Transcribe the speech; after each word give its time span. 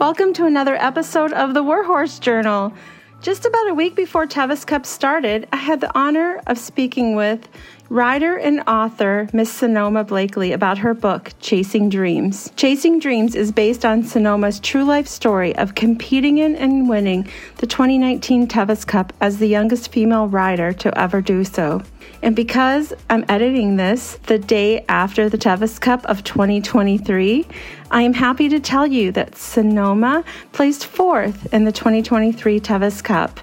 Welcome 0.00 0.32
to 0.32 0.46
another 0.46 0.76
episode 0.76 1.34
of 1.34 1.52
the 1.52 1.62
Warhorse 1.62 2.18
Journal. 2.18 2.72
Just 3.20 3.44
about 3.44 3.68
a 3.68 3.74
week 3.74 3.94
before 3.94 4.26
Tevis 4.26 4.64
Cup 4.64 4.86
started, 4.86 5.46
I 5.52 5.56
had 5.56 5.82
the 5.82 5.94
honor 5.94 6.40
of 6.46 6.56
speaking 6.56 7.14
with 7.14 7.46
writer 7.90 8.36
and 8.36 8.62
author 8.68 9.28
Miss 9.32 9.52
Sanoma 9.52 10.06
Blakeley 10.06 10.52
about 10.52 10.78
her 10.78 10.94
book, 10.94 11.32
Chasing 11.40 11.88
Dreams. 11.88 12.52
Chasing 12.54 13.00
Dreams 13.00 13.34
is 13.34 13.50
based 13.50 13.84
on 13.84 14.04
Sanoma's 14.04 14.60
true 14.60 14.84
life 14.84 15.08
story 15.08 15.56
of 15.56 15.74
competing 15.74 16.38
in 16.38 16.54
and 16.54 16.88
winning 16.88 17.28
the 17.56 17.66
2019 17.66 18.46
Tevis 18.46 18.84
Cup 18.86 19.12
as 19.20 19.38
the 19.38 19.48
youngest 19.48 19.90
female 19.90 20.28
rider 20.28 20.72
to 20.72 20.96
ever 20.96 21.20
do 21.20 21.42
so. 21.42 21.82
And 22.22 22.36
because 22.36 22.92
I'm 23.08 23.24
editing 23.28 23.76
this 23.76 24.20
the 24.26 24.38
day 24.38 24.84
after 24.88 25.28
the 25.28 25.38
Tevis 25.38 25.80
Cup 25.80 26.04
of 26.06 26.22
2023, 26.22 27.44
I 27.90 28.02
am 28.02 28.12
happy 28.12 28.48
to 28.50 28.60
tell 28.60 28.86
you 28.86 29.10
that 29.12 29.32
Sanoma 29.32 30.24
placed 30.52 30.86
fourth 30.86 31.52
in 31.52 31.64
the 31.64 31.72
2023 31.72 32.60
Tevis 32.60 33.02
Cup. 33.02 33.40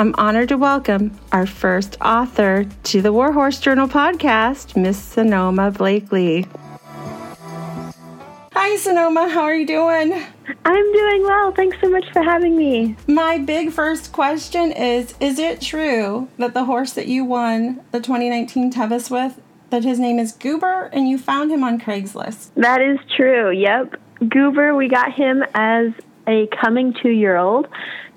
I'm 0.00 0.14
honored 0.16 0.48
to 0.48 0.56
welcome 0.56 1.14
our 1.30 1.44
first 1.44 1.98
author 2.00 2.64
to 2.84 3.02
the 3.02 3.12
Warhorse 3.12 3.60
Journal 3.60 3.86
podcast, 3.86 4.74
Miss 4.74 5.14
Sanoma 5.14 5.76
Blakeley. 5.76 6.46
Hi, 8.54 8.76
Sanoma. 8.78 9.30
How 9.30 9.42
are 9.42 9.54
you 9.54 9.66
doing? 9.66 10.24
I'm 10.64 10.92
doing 10.94 11.22
well. 11.24 11.52
Thanks 11.52 11.76
so 11.82 11.90
much 11.90 12.10
for 12.14 12.22
having 12.22 12.56
me. 12.56 12.96
My 13.08 13.36
big 13.36 13.72
first 13.72 14.10
question 14.10 14.72
is 14.72 15.14
Is 15.20 15.38
it 15.38 15.60
true 15.60 16.28
that 16.38 16.54
the 16.54 16.64
horse 16.64 16.94
that 16.94 17.06
you 17.06 17.26
won 17.26 17.82
the 17.90 18.00
2019 18.00 18.72
Tevis 18.72 19.10
with, 19.10 19.38
that 19.68 19.84
his 19.84 19.98
name 19.98 20.18
is 20.18 20.32
Goober 20.32 20.88
and 20.94 21.10
you 21.10 21.18
found 21.18 21.52
him 21.52 21.62
on 21.62 21.78
Craigslist? 21.78 22.52
That 22.56 22.80
is 22.80 22.98
true. 23.14 23.50
Yep. 23.50 24.00
Goober, 24.30 24.74
we 24.74 24.88
got 24.88 25.12
him 25.12 25.44
as 25.52 25.92
a 26.26 26.48
coming 26.58 26.94
two 27.02 27.10
year 27.10 27.36
old 27.36 27.68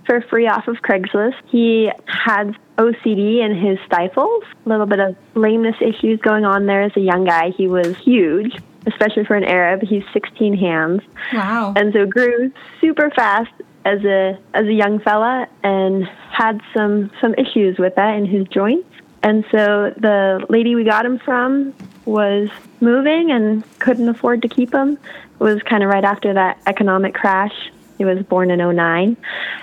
for 0.06 0.22
free 0.22 0.48
off 0.48 0.68
of 0.68 0.78
Craigslist. 0.78 1.36
He 1.48 1.92
had 2.08 2.56
OCD 2.78 3.40
in 3.40 3.56
his 3.56 3.78
stifles, 3.86 4.44
a 4.66 4.70
little 4.70 4.86
bit 4.86 5.00
of 5.00 5.16
lameness 5.36 5.76
issues 5.82 6.20
going 6.22 6.46
on 6.46 6.66
there 6.66 6.84
as 6.84 6.96
a 6.96 7.02
young 7.02 7.26
guy. 7.26 7.52
He 7.52 7.68
was 7.68 7.98
huge, 7.98 8.56
especially 8.88 9.26
for 9.26 9.36
an 9.36 9.44
Arab. 9.44 9.82
He's 9.82 10.04
16 10.14 10.58
hands. 10.58 11.02
Wow. 11.34 11.74
And 11.76 11.94
so 11.94 12.06
grew 12.06 12.52
super 12.82 13.10
fast 13.12 13.52
as 13.86 14.04
a 14.06 14.40
as 14.54 14.66
a 14.66 14.74
young 14.74 15.00
fella 15.00 15.48
and 15.62 16.06
had 16.32 16.62
some 16.74 17.12
some 17.20 17.34
issues 17.36 17.78
with 17.78 17.96
that 17.96 18.16
in 18.16 18.26
his 18.26 18.48
joints. 18.48 18.90
And 19.22 19.46
so 19.52 19.94
the 19.98 20.46
lady 20.50 20.76
we 20.76 20.84
got 20.84 21.06
him 21.06 21.20
from 21.20 21.74
was 22.06 22.50
moving 22.82 23.32
and 23.32 23.64
couldn't 23.80 24.10
afford 24.10 24.42
to 24.42 24.50
keep 24.50 24.74
him. 24.74 24.94
It 24.94 25.44
was 25.44 25.62
kind 25.64 25.84
of 25.84 25.90
right 25.90 26.04
after 26.04 26.34
that 26.34 26.62
economic 26.68 27.14
crash 27.14 27.72
he 28.04 28.16
was 28.16 28.26
born 28.26 28.52
in 28.52 28.60
09. 28.60 29.18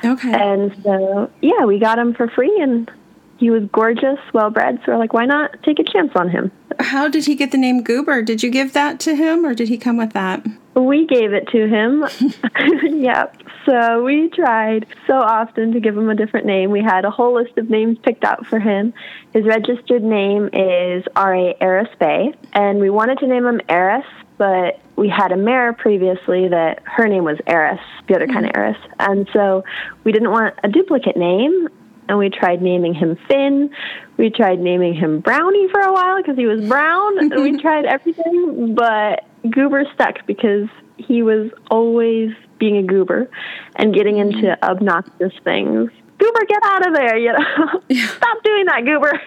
Okay. 0.04 0.32
And 0.32 0.74
so, 0.82 1.30
yeah, 1.42 1.64
we 1.64 1.78
got 1.78 1.98
him 1.98 2.14
for 2.14 2.28
free 2.28 2.58
and 2.60 2.90
he 3.38 3.50
was 3.50 3.64
gorgeous, 3.72 4.18
well 4.32 4.50
bred. 4.50 4.80
So 4.84 4.92
we're 4.92 4.98
like, 4.98 5.12
why 5.12 5.26
not 5.26 5.62
take 5.62 5.78
a 5.78 5.84
chance 5.84 6.12
on 6.14 6.28
him? 6.28 6.50
How 6.78 7.08
did 7.08 7.26
he 7.26 7.34
get 7.34 7.52
the 7.52 7.58
name 7.58 7.82
Goober? 7.82 8.22
Did 8.22 8.42
you 8.42 8.50
give 8.50 8.72
that 8.72 9.00
to 9.00 9.14
him 9.14 9.44
or 9.44 9.54
did 9.54 9.68
he 9.68 9.78
come 9.78 9.96
with 9.96 10.12
that? 10.12 10.46
We 10.74 11.06
gave 11.06 11.32
it 11.32 11.48
to 11.48 11.66
him. 11.68 12.04
yep. 13.02 13.36
So 13.66 14.02
we 14.04 14.30
tried 14.30 14.86
so 15.06 15.14
often 15.14 15.72
to 15.72 15.80
give 15.80 15.96
him 15.96 16.08
a 16.08 16.14
different 16.14 16.46
name. 16.46 16.70
We 16.70 16.82
had 16.82 17.04
a 17.04 17.10
whole 17.10 17.34
list 17.34 17.58
of 17.58 17.68
names 17.68 17.98
picked 18.02 18.24
out 18.24 18.46
for 18.46 18.58
him. 18.58 18.94
His 19.32 19.44
registered 19.44 20.02
name 20.02 20.48
is 20.52 21.04
R.A. 21.14 21.54
Eris 21.60 21.88
Bay, 21.98 22.32
and 22.52 22.80
we 22.80 22.88
wanted 22.88 23.18
to 23.18 23.26
name 23.26 23.46
him 23.46 23.60
Eris, 23.68 24.06
but 24.40 24.80
we 24.96 25.06
had 25.10 25.32
a 25.32 25.36
mare 25.36 25.74
previously 25.74 26.48
that 26.48 26.80
her 26.86 27.06
name 27.06 27.24
was 27.24 27.36
Eris, 27.46 27.78
the 28.08 28.16
other 28.16 28.26
kind 28.26 28.46
of 28.46 28.52
mm-hmm. 28.52 28.58
Eris. 28.58 28.78
And 28.98 29.28
so 29.34 29.62
we 30.02 30.12
didn't 30.12 30.30
want 30.30 30.54
a 30.64 30.68
duplicate 30.68 31.18
name. 31.18 31.68
And 32.08 32.18
we 32.18 32.30
tried 32.30 32.62
naming 32.62 32.94
him 32.94 33.18
Finn. 33.28 33.70
We 34.16 34.30
tried 34.30 34.58
naming 34.58 34.94
him 34.94 35.20
Brownie 35.20 35.68
for 35.68 35.80
a 35.80 35.92
while 35.92 36.16
because 36.16 36.38
he 36.38 36.46
was 36.46 36.66
brown. 36.66 37.28
we 37.42 37.60
tried 37.60 37.84
everything, 37.84 38.74
but 38.74 39.26
Goober 39.50 39.84
stuck 39.92 40.26
because 40.26 40.68
he 40.96 41.22
was 41.22 41.50
always 41.70 42.30
being 42.58 42.78
a 42.78 42.82
goober 42.82 43.30
and 43.76 43.94
getting 43.94 44.14
mm-hmm. 44.14 44.38
into 44.38 44.64
obnoxious 44.64 45.34
things. 45.44 45.90
Goober, 46.16 46.44
get 46.48 46.62
out 46.64 46.86
of 46.86 46.94
there, 46.94 47.18
you 47.18 47.32
know. 47.32 47.82
Stop 48.16 48.42
doing 48.42 48.64
that, 48.66 48.86
Goober. 48.86 49.20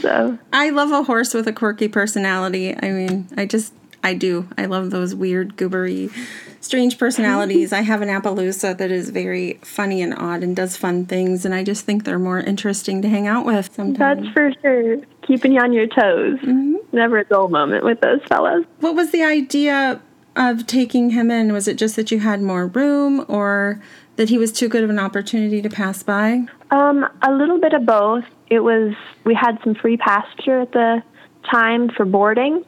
So 0.00 0.38
I 0.52 0.70
love 0.70 0.92
a 0.92 1.02
horse 1.02 1.34
with 1.34 1.48
a 1.48 1.52
quirky 1.52 1.88
personality. 1.88 2.74
I 2.80 2.90
mean, 2.90 3.28
I 3.36 3.44
just 3.44 3.74
I 4.04 4.12
do. 4.12 4.46
I 4.58 4.66
love 4.66 4.90
those 4.90 5.14
weird, 5.14 5.56
goobery, 5.56 6.12
strange 6.60 6.98
personalities. 6.98 7.72
I 7.72 7.80
have 7.80 8.02
an 8.02 8.10
Appaloosa 8.10 8.76
that 8.76 8.90
is 8.90 9.08
very 9.08 9.54
funny 9.62 10.02
and 10.02 10.14
odd 10.14 10.42
and 10.42 10.54
does 10.54 10.76
fun 10.76 11.06
things, 11.06 11.46
and 11.46 11.54
I 11.54 11.64
just 11.64 11.86
think 11.86 12.04
they're 12.04 12.18
more 12.18 12.38
interesting 12.38 13.00
to 13.00 13.08
hang 13.08 13.26
out 13.26 13.46
with 13.46 13.74
sometimes. 13.74 14.22
That's 14.22 14.34
for 14.34 14.52
sure. 14.60 14.98
Keeping 15.26 15.52
you 15.52 15.60
on 15.60 15.72
your 15.72 15.86
toes. 15.86 16.38
Mm-hmm. 16.40 16.74
Never 16.92 17.18
a 17.18 17.24
dull 17.24 17.48
moment 17.48 17.82
with 17.82 18.02
those 18.02 18.20
fellas. 18.28 18.66
What 18.80 18.94
was 18.94 19.10
the 19.10 19.22
idea 19.22 20.02
of 20.36 20.66
taking 20.66 21.10
him 21.10 21.30
in? 21.30 21.54
Was 21.54 21.66
it 21.66 21.78
just 21.78 21.96
that 21.96 22.10
you 22.10 22.20
had 22.20 22.42
more 22.42 22.66
room, 22.66 23.24
or 23.26 23.80
that 24.16 24.28
he 24.28 24.36
was 24.36 24.52
too 24.52 24.68
good 24.68 24.84
of 24.84 24.90
an 24.90 24.98
opportunity 24.98 25.62
to 25.62 25.70
pass 25.70 26.02
by? 26.02 26.44
Um, 26.70 27.08
a 27.22 27.32
little 27.32 27.58
bit 27.58 27.72
of 27.72 27.86
both. 27.86 28.24
It 28.50 28.60
was 28.60 28.92
we 29.24 29.34
had 29.34 29.58
some 29.64 29.74
free 29.74 29.96
pasture 29.96 30.60
at 30.60 30.72
the 30.72 31.02
time 31.50 31.88
for 31.88 32.04
boarding 32.04 32.64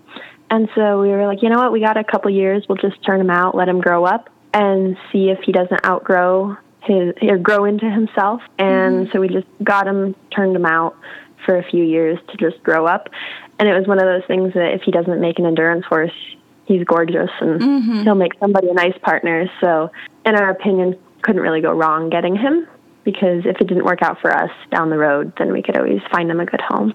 and 0.51 0.69
so 0.75 1.01
we 1.01 1.09
were 1.09 1.27
like, 1.27 1.43
you 1.43 1.49
know 1.49 1.59
what? 1.59 1.73
We 1.73 1.81
got 1.81 1.97
a 1.97 2.05
couple 2.05 2.31
years. 2.31 2.65
We'll 2.69 2.79
just 2.79 3.03
turn 3.05 3.21
him 3.21 3.31
out, 3.31 3.55
let 3.55 3.69
him 3.69 3.81
grow 3.81 4.05
up, 4.05 4.31
and 4.55 4.97
see 5.13 5.31
if 5.31 5.41
he 5.45 5.53
doesn't 5.53 5.85
outgrow 5.85 6.57
his 6.83 7.15
or 7.23 7.39
grow 7.39 7.65
into 7.65 7.91
himself. 7.91 8.41
And 8.59 9.07
mm-hmm. 9.07 9.13
so 9.13 9.21
we 9.21 9.29
just 9.29 9.47
got 9.63 9.87
him, 9.87 10.15
turned 10.35 10.55
him 10.55 10.67
out 10.67 10.97
for 11.45 11.57
a 11.59 11.65
few 11.65 11.85
years 11.85 12.19
to 12.31 12.37
just 12.37 12.63
grow 12.63 12.87
up. 12.87 13.09
And 13.59 13.69
it 13.69 13.77
was 13.77 13.87
one 13.87 13.99
of 13.99 14.05
those 14.05 14.25
things 14.27 14.55
that 14.55 14.75
if 14.75 14.83
he 14.83 14.93
doesn't 14.93 15.21
make 15.21 15.39
an 15.39 15.47
endurance 15.47 15.85
horse, 15.87 16.13
he's 16.67 16.85
gorgeous 16.85 17.31
and 17.41 17.61
mm-hmm. 17.61 18.03
he'll 18.03 18.15
make 18.15 18.33
somebody 18.39 18.69
a 18.69 18.75
nice 18.75 18.97
partner. 19.03 19.51
So, 19.61 19.91
in 20.25 20.37
our 20.37 20.51
opinion, 20.51 20.97
couldn't 21.23 21.43
really 21.43 21.61
go 21.61 21.73
wrong 21.73 22.11
getting 22.11 22.37
him 22.37 22.69
because 23.05 23.47
if 23.47 23.61
it 23.61 23.67
didn't 23.67 23.85
work 23.85 24.03
out 24.03 24.21
for 24.21 24.33
us 24.33 24.51
down 24.71 24.91
the 24.91 24.99
road, 24.99 25.33
then 25.39 25.53
we 25.53 25.63
could 25.63 25.77
always 25.77 26.01
find 26.11 26.31
him 26.31 26.41
a 26.41 26.47
good 26.47 26.61
home 26.61 26.95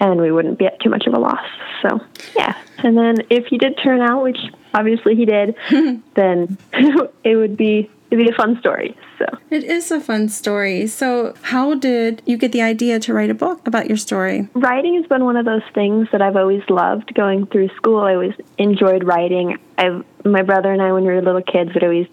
and 0.00 0.20
we 0.20 0.30
wouldn't 0.30 0.58
be 0.58 0.66
at 0.66 0.80
too 0.80 0.90
much 0.90 1.06
of 1.06 1.14
a 1.14 1.18
loss. 1.18 1.44
So, 1.82 2.00
yeah. 2.36 2.56
And 2.78 2.96
then 2.96 3.16
if 3.30 3.46
he 3.46 3.58
did 3.58 3.78
turn 3.82 4.00
out, 4.00 4.22
which 4.22 4.38
obviously 4.74 5.14
he 5.14 5.24
did, 5.24 5.54
then 6.14 6.58
it 7.24 7.36
would 7.36 7.56
be 7.56 7.90
it'd 8.10 8.24
be 8.24 8.30
a 8.30 8.34
fun 8.34 8.58
story. 8.60 8.96
So 9.18 9.24
it 9.50 9.64
is 9.64 9.90
a 9.90 10.00
fun 10.00 10.28
story. 10.28 10.86
So 10.86 11.34
how 11.42 11.74
did 11.74 12.22
you 12.26 12.36
get 12.36 12.52
the 12.52 12.62
idea 12.62 13.00
to 13.00 13.14
write 13.14 13.30
a 13.30 13.34
book 13.34 13.66
about 13.66 13.88
your 13.88 13.96
story? 13.96 14.48
Writing 14.54 14.94
has 14.96 15.06
been 15.06 15.24
one 15.24 15.36
of 15.36 15.44
those 15.44 15.62
things 15.74 16.08
that 16.12 16.22
I've 16.22 16.36
always 16.36 16.62
loved. 16.68 17.14
Going 17.14 17.46
through 17.46 17.68
school, 17.70 18.00
I 18.00 18.14
always 18.14 18.34
enjoyed 18.58 19.04
writing. 19.04 19.58
I 19.78 20.02
my 20.24 20.42
brother 20.42 20.72
and 20.72 20.82
I, 20.82 20.92
when 20.92 21.04
we 21.04 21.12
were 21.12 21.22
little 21.22 21.42
kids, 21.42 21.72
would 21.74 21.84
always 21.84 22.06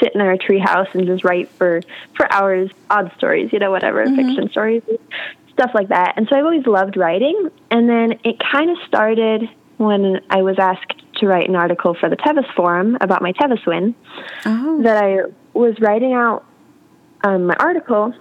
sit 0.00 0.14
in 0.14 0.20
our 0.20 0.36
treehouse 0.36 0.92
and 0.94 1.06
just 1.06 1.24
write 1.24 1.48
for 1.50 1.80
for 2.14 2.30
hours, 2.32 2.70
odd 2.90 3.12
stories, 3.16 3.52
you 3.52 3.58
know, 3.58 3.70
whatever, 3.70 4.04
mm-hmm. 4.04 4.16
fiction 4.16 4.50
stories 4.50 4.82
stuff 5.52 5.70
like 5.74 5.88
that. 5.88 6.14
And 6.16 6.26
so 6.28 6.36
I've 6.36 6.44
always 6.44 6.66
loved 6.66 6.96
writing. 6.96 7.50
And 7.70 7.88
then 7.88 8.18
it 8.24 8.36
kind 8.40 8.70
of 8.70 8.76
started 8.86 9.48
when 9.76 10.20
I 10.30 10.42
was 10.42 10.58
asked 10.58 10.94
to 11.16 11.26
write 11.26 11.48
an 11.48 11.56
article 11.56 11.94
for 11.94 12.08
the 12.08 12.16
Tevis 12.16 12.46
Forum 12.56 12.96
about 13.00 13.22
my 13.22 13.32
Tevis 13.32 13.60
win. 13.66 13.94
Oh. 14.44 14.82
That 14.82 15.02
I 15.02 15.18
was 15.52 15.78
writing 15.80 16.12
out 16.12 16.44
um, 17.24 17.46
my 17.46 17.56
article, 17.58 18.14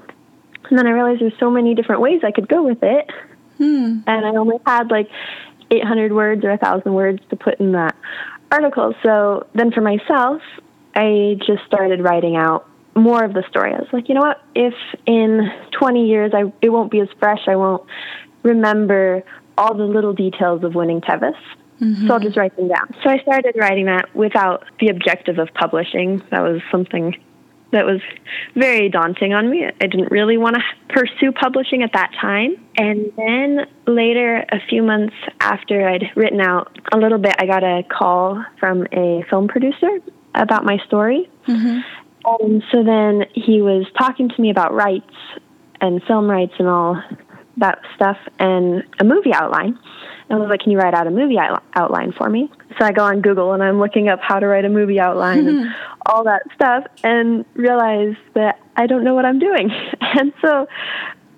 and 0.69 0.77
then 0.77 0.87
I 0.87 0.91
realized 0.91 1.21
there's 1.21 1.37
so 1.39 1.49
many 1.49 1.75
different 1.75 2.01
ways 2.01 2.21
I 2.23 2.31
could 2.31 2.47
go 2.47 2.63
with 2.63 2.83
it. 2.83 3.09
Hmm. 3.57 3.99
And 4.07 4.25
I 4.25 4.35
only 4.35 4.57
had 4.65 4.89
like 4.89 5.09
800 5.69 6.13
words 6.13 6.43
or 6.43 6.49
1,000 6.49 6.93
words 6.93 7.21
to 7.29 7.35
put 7.35 7.59
in 7.59 7.73
that 7.73 7.95
article. 8.51 8.93
So 9.03 9.47
then 9.53 9.71
for 9.71 9.81
myself, 9.81 10.41
I 10.95 11.37
just 11.45 11.63
started 11.65 12.01
writing 12.01 12.35
out 12.35 12.67
more 12.95 13.23
of 13.23 13.33
the 13.33 13.43
story. 13.49 13.73
I 13.73 13.79
was 13.79 13.87
like, 13.93 14.09
you 14.09 14.15
know 14.15 14.21
what? 14.21 14.41
If 14.55 14.73
in 15.05 15.49
20 15.71 16.07
years 16.07 16.31
I 16.33 16.51
it 16.61 16.69
won't 16.69 16.91
be 16.91 16.99
as 16.99 17.09
fresh, 17.19 17.47
I 17.47 17.55
won't 17.55 17.83
remember 18.43 19.23
all 19.57 19.75
the 19.75 19.85
little 19.85 20.13
details 20.13 20.63
of 20.63 20.75
winning 20.75 21.01
Tevis. 21.01 21.35
Mm-hmm. 21.79 22.07
So 22.07 22.13
I'll 22.13 22.19
just 22.19 22.37
write 22.37 22.55
them 22.55 22.67
down. 22.67 22.95
So 23.03 23.09
I 23.09 23.19
started 23.19 23.55
writing 23.57 23.85
that 23.85 24.13
without 24.15 24.65
the 24.79 24.89
objective 24.89 25.39
of 25.39 25.49
publishing. 25.53 26.21
That 26.29 26.41
was 26.41 26.61
something 26.69 27.17
that 27.71 27.85
was 27.85 28.01
very 28.53 28.89
daunting 28.89 29.33
on 29.33 29.49
me. 29.49 29.65
I 29.65 29.87
didn't 29.87 30.11
really 30.11 30.37
want 30.37 30.57
to 30.57 30.61
pursue 30.89 31.31
publishing 31.31 31.83
at 31.83 31.93
that 31.93 32.11
time. 32.19 32.63
And 32.77 33.11
then 33.15 33.67
later, 33.87 34.45
a 34.51 34.59
few 34.69 34.83
months 34.83 35.15
after 35.39 35.87
I'd 35.87 36.11
written 36.15 36.41
out 36.41 36.77
a 36.91 36.97
little 36.97 37.17
bit, 37.17 37.35
I 37.39 37.45
got 37.45 37.63
a 37.63 37.83
call 37.83 38.43
from 38.59 38.87
a 38.91 39.23
film 39.29 39.47
producer 39.47 39.99
about 40.35 40.65
my 40.65 40.77
story. 40.85 41.29
Mm-hmm. 41.47 41.79
And 42.25 42.63
so 42.71 42.83
then 42.83 43.25
he 43.33 43.61
was 43.61 43.85
talking 43.97 44.29
to 44.29 44.41
me 44.41 44.49
about 44.49 44.73
rights 44.73 45.15
and 45.79 46.01
film 46.03 46.29
rights 46.29 46.53
and 46.59 46.67
all 46.67 47.01
that 47.57 47.79
stuff 47.95 48.17
and 48.39 48.83
a 48.99 49.03
movie 49.03 49.33
outline. 49.33 49.77
And 50.29 50.37
I 50.37 50.41
was 50.41 50.49
like, 50.49 50.61
"Can 50.61 50.71
you 50.71 50.77
write 50.77 50.93
out 50.93 51.07
a 51.07 51.11
movie 51.11 51.37
outline 51.73 52.13
for 52.13 52.29
me?" 52.29 52.49
So 52.79 52.85
I 52.85 52.91
go 52.91 53.03
on 53.03 53.21
Google 53.21 53.51
and 53.53 53.61
I'm 53.61 53.79
looking 53.79 54.07
up 54.07 54.19
how 54.21 54.39
to 54.39 54.47
write 54.47 54.63
a 54.63 54.69
movie 54.69 54.99
outline 54.99 55.47
and 55.47 55.75
all 56.05 56.23
that 56.23 56.43
stuff, 56.55 56.85
and 57.03 57.43
realize 57.53 58.15
that 58.35 58.59
I 58.77 58.87
don't 58.87 59.03
know 59.03 59.13
what 59.13 59.25
I'm 59.25 59.39
doing. 59.39 59.71
And 60.13 60.33
so 60.41 60.67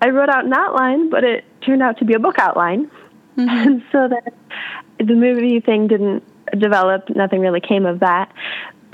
I 0.02 0.08
wrote 0.08 0.28
out 0.28 0.44
an 0.44 0.52
outline, 0.52 1.08
but 1.08 1.22
it 1.22 1.44
turned 1.64 1.80
out 1.80 1.98
to 1.98 2.04
be 2.04 2.14
a 2.14 2.18
book 2.18 2.38
outline. 2.38 2.90
Mm-hmm. 3.36 3.48
And 3.48 3.82
so 3.92 4.08
then 4.08 5.06
the 5.06 5.14
movie 5.14 5.60
thing 5.60 5.86
didn't 5.86 6.22
develop. 6.58 7.08
Nothing 7.08 7.40
really 7.40 7.60
came 7.60 7.86
of 7.86 8.00
that. 8.00 8.32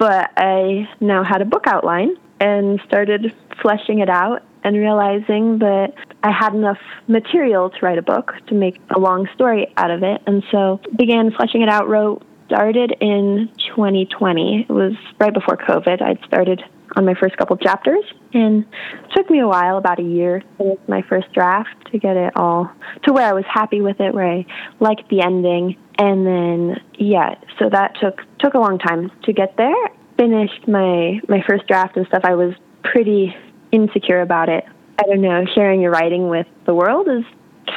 But 0.00 0.32
I 0.34 0.88
now 0.98 1.22
had 1.22 1.42
a 1.42 1.44
book 1.44 1.64
outline 1.66 2.16
and 2.40 2.80
started 2.86 3.34
fleshing 3.60 3.98
it 3.98 4.08
out 4.08 4.42
and 4.64 4.74
realizing 4.74 5.58
that 5.58 5.92
I 6.22 6.32
had 6.32 6.54
enough 6.54 6.78
material 7.06 7.68
to 7.68 7.76
write 7.82 7.98
a 7.98 8.02
book 8.02 8.32
to 8.46 8.54
make 8.54 8.80
a 8.96 8.98
long 8.98 9.28
story 9.34 9.70
out 9.76 9.90
of 9.90 10.02
it. 10.02 10.22
And 10.26 10.42
so 10.50 10.80
began 10.96 11.30
fleshing 11.32 11.60
it 11.60 11.68
out, 11.68 11.86
wrote, 11.86 12.22
started 12.46 12.96
in 13.02 13.50
2020. 13.76 14.66
It 14.68 14.72
was 14.72 14.94
right 15.18 15.34
before 15.34 15.58
COVID. 15.58 16.00
I'd 16.00 16.18
started 16.26 16.62
on 16.96 17.04
my 17.04 17.14
first 17.14 17.36
couple 17.36 17.56
chapters 17.58 18.02
and 18.32 18.64
it 18.64 19.10
took 19.14 19.28
me 19.30 19.40
a 19.40 19.46
while, 19.46 19.76
about 19.76 20.00
a 20.00 20.02
year, 20.02 20.42
to 20.58 20.78
my 20.88 21.02
first 21.02 21.32
draft 21.32 21.92
to 21.92 21.98
get 21.98 22.16
it 22.16 22.32
all 22.36 22.72
to 23.04 23.12
where 23.12 23.28
I 23.28 23.32
was 23.32 23.44
happy 23.46 23.80
with 23.80 24.00
it, 24.00 24.14
where 24.14 24.26
I 24.26 24.46
liked 24.80 25.08
the 25.10 25.20
ending. 25.20 25.76
And 26.00 26.26
then 26.26 26.80
yeah, 26.94 27.34
so 27.58 27.68
that 27.68 27.94
took 28.00 28.22
took 28.38 28.54
a 28.54 28.58
long 28.58 28.78
time 28.78 29.12
to 29.24 29.32
get 29.34 29.56
there. 29.58 29.76
Finished 30.16 30.66
my 30.66 31.20
my 31.28 31.42
first 31.46 31.66
draft 31.66 31.96
and 31.96 32.06
stuff. 32.06 32.22
I 32.24 32.34
was 32.34 32.54
pretty 32.82 33.36
insecure 33.70 34.22
about 34.22 34.48
it. 34.48 34.64
I 34.98 35.02
don't 35.02 35.20
know, 35.20 35.44
sharing 35.54 35.82
your 35.82 35.90
writing 35.90 36.28
with 36.28 36.46
the 36.64 36.74
world 36.74 37.06
is 37.08 37.24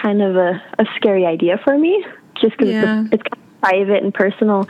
kind 0.02 0.22
of 0.22 0.38
a, 0.38 0.62
a 0.80 0.86
scary 0.96 1.26
idea 1.26 1.60
for 1.64 1.78
me, 1.78 2.06
just 2.40 2.58
because 2.58 2.70
yeah. 2.70 3.02
it's, 3.02 3.14
it's 3.14 3.24
kind 3.24 3.44
of 3.44 3.62
private 3.62 4.04
and 4.04 4.14
personal 4.14 4.68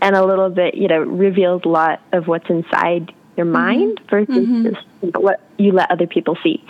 and 0.00 0.16
a 0.16 0.24
little 0.24 0.50
bit, 0.50 0.74
you 0.74 0.88
know, 0.88 1.00
reveals 1.00 1.62
a 1.64 1.68
lot 1.68 2.00
of 2.12 2.26
what's 2.26 2.48
inside 2.50 3.12
your 3.36 3.46
mm-hmm. 3.46 3.52
mind 3.52 4.00
versus 4.10 4.34
mm-hmm. 4.34 4.70
just 4.70 4.86
you 5.02 5.10
know, 5.12 5.20
what 5.20 5.40
you 5.58 5.72
let 5.72 5.90
other 5.90 6.06
people 6.06 6.36
see. 6.42 6.64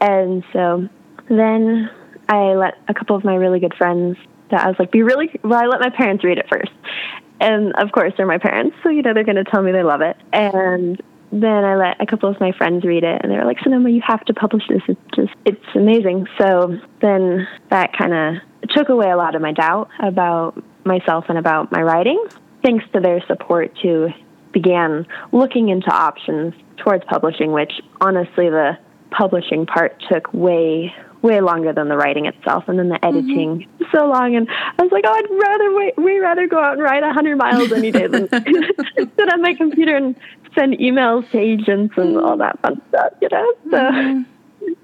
And 0.00 0.44
so 0.52 0.88
then 1.28 1.90
I 2.28 2.54
let 2.54 2.78
a 2.88 2.94
couple 2.94 3.16
of 3.16 3.24
my 3.24 3.34
really 3.34 3.60
good 3.60 3.74
friends 3.74 4.16
that 4.50 4.64
I 4.64 4.68
was 4.68 4.76
like, 4.78 4.90
be 4.90 5.02
really, 5.02 5.30
well, 5.42 5.60
I 5.62 5.66
let 5.66 5.80
my 5.80 5.90
parents 5.90 6.24
read 6.24 6.38
it 6.38 6.46
first. 6.48 6.72
And 7.40 7.72
of 7.74 7.92
course, 7.92 8.12
they're 8.16 8.26
my 8.26 8.38
parents, 8.38 8.76
so 8.82 8.88
you 8.88 9.02
know 9.02 9.14
they're 9.14 9.24
going 9.24 9.36
to 9.36 9.44
tell 9.44 9.62
me 9.62 9.70
they 9.70 9.84
love 9.84 10.00
it. 10.00 10.16
And 10.32 11.00
then 11.30 11.64
I 11.64 11.76
let 11.76 12.00
a 12.00 12.06
couple 12.06 12.28
of 12.28 12.40
my 12.40 12.52
friends 12.52 12.84
read 12.84 13.04
it, 13.04 13.20
and 13.22 13.30
they 13.30 13.36
were 13.36 13.44
like, 13.44 13.58
"Sanoma, 13.58 13.92
you 13.92 14.00
have 14.04 14.24
to 14.24 14.34
publish 14.34 14.64
this. 14.68 14.82
It's 14.88 15.00
just, 15.14 15.34
it's 15.44 15.64
amazing." 15.74 16.26
So 16.40 16.80
then 17.00 17.46
that 17.70 17.92
kind 17.96 18.14
of 18.14 18.70
took 18.70 18.88
away 18.88 19.10
a 19.10 19.16
lot 19.16 19.34
of 19.34 19.42
my 19.42 19.52
doubt 19.52 19.88
about 20.00 20.62
myself 20.84 21.26
and 21.28 21.38
about 21.38 21.70
my 21.70 21.82
writing. 21.82 22.22
Thanks 22.64 22.84
to 22.92 23.00
their 23.00 23.24
support, 23.26 23.76
too, 23.80 24.08
began 24.52 25.06
looking 25.30 25.68
into 25.68 25.90
options 25.92 26.54
towards 26.78 27.04
publishing, 27.04 27.52
which 27.52 27.72
honestly, 28.00 28.48
the 28.48 28.78
publishing 29.10 29.66
part 29.66 30.02
took 30.10 30.32
way 30.34 30.92
way 31.22 31.40
longer 31.40 31.72
than 31.72 31.88
the 31.88 31.96
writing 31.96 32.26
itself 32.26 32.64
and 32.68 32.78
then 32.78 32.88
the 32.88 32.96
mm-hmm. 32.96 33.18
editing 33.18 33.58
mm-hmm. 33.60 33.84
so 33.92 34.06
long 34.06 34.36
and 34.36 34.48
i 34.50 34.82
was 34.82 34.92
like 34.92 35.04
oh 35.06 35.12
i'd 35.12 35.30
rather 35.30 35.74
way, 35.74 35.92
way 35.96 36.18
rather 36.18 36.46
go 36.46 36.58
out 36.58 36.74
and 36.74 36.82
ride 36.82 37.02
a 37.02 37.12
hundred 37.12 37.36
miles 37.36 37.72
any 37.72 37.90
day 37.90 38.06
than 38.06 38.28
sit 38.96 39.32
on 39.32 39.42
my 39.42 39.54
computer 39.54 39.96
and 39.96 40.14
send 40.54 40.74
emails 40.74 41.28
to 41.30 41.38
agents 41.38 41.94
and 41.96 42.16
all 42.16 42.36
that 42.36 42.60
fun 42.60 42.80
stuff 42.88 43.12
you 43.20 43.28
know 43.30 43.54
so 43.70 43.76
mm-hmm 43.76 44.22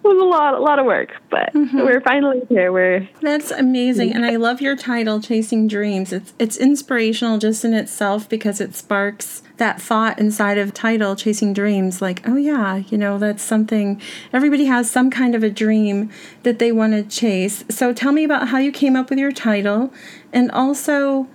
was 0.04 0.18
a 0.18 0.24
lot, 0.24 0.54
a 0.54 0.60
lot 0.60 0.78
of 0.78 0.86
work, 0.86 1.12
but 1.30 1.52
mm-hmm. 1.54 1.78
we're 1.78 2.00
finally 2.02 2.42
here. 2.48 2.70
We're 2.70 3.08
that's 3.22 3.50
amazing, 3.50 4.12
and 4.12 4.24
I 4.24 4.36
love 4.36 4.60
your 4.60 4.76
title, 4.76 5.20
"Chasing 5.20 5.66
Dreams." 5.66 6.12
It's 6.12 6.34
it's 6.38 6.56
inspirational 6.56 7.38
just 7.38 7.64
in 7.64 7.72
itself 7.72 8.28
because 8.28 8.60
it 8.60 8.74
sparks 8.74 9.42
that 9.56 9.80
thought 9.80 10.18
inside 10.18 10.58
of 10.58 10.74
title, 10.74 11.16
"Chasing 11.16 11.52
Dreams." 11.54 12.02
Like, 12.02 12.26
oh 12.28 12.36
yeah, 12.36 12.76
you 12.76 12.98
know 12.98 13.18
that's 13.18 13.42
something. 13.42 14.00
Everybody 14.32 14.66
has 14.66 14.90
some 14.90 15.10
kind 15.10 15.34
of 15.34 15.42
a 15.42 15.50
dream 15.50 16.10
that 16.42 16.58
they 16.58 16.70
want 16.70 16.92
to 16.92 17.02
chase. 17.02 17.64
So 17.70 17.92
tell 17.92 18.12
me 18.12 18.24
about 18.24 18.48
how 18.48 18.58
you 18.58 18.72
came 18.72 18.96
up 18.96 19.10
with 19.10 19.18
your 19.18 19.32
title, 19.32 19.92
and 20.32 20.50
also 20.50 21.28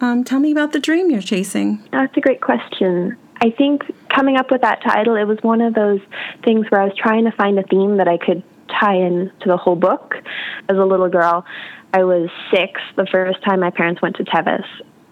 um, 0.00 0.24
tell 0.24 0.40
me 0.40 0.50
about 0.50 0.72
the 0.72 0.80
dream 0.80 1.10
you're 1.10 1.22
chasing. 1.22 1.82
That's 1.92 2.16
a 2.16 2.20
great 2.20 2.40
question. 2.40 3.16
I 3.44 3.50
think 3.50 3.82
coming 4.08 4.38
up 4.38 4.50
with 4.50 4.62
that 4.62 4.82
title, 4.82 5.16
it 5.16 5.24
was 5.24 5.36
one 5.42 5.60
of 5.60 5.74
those 5.74 6.00
things 6.42 6.64
where 6.70 6.80
I 6.80 6.84
was 6.86 6.94
trying 6.96 7.26
to 7.26 7.32
find 7.32 7.58
a 7.58 7.62
theme 7.62 7.98
that 7.98 8.08
I 8.08 8.16
could 8.16 8.42
tie 8.80 8.94
in 8.94 9.30
to 9.40 9.48
the 9.48 9.58
whole 9.58 9.76
book. 9.76 10.14
As 10.70 10.78
a 10.78 10.84
little 10.84 11.10
girl, 11.10 11.44
I 11.92 12.04
was 12.04 12.30
six 12.50 12.80
the 12.96 13.06
first 13.12 13.44
time 13.44 13.60
my 13.60 13.68
parents 13.68 14.00
went 14.00 14.16
to 14.16 14.24
Tevis. 14.24 14.64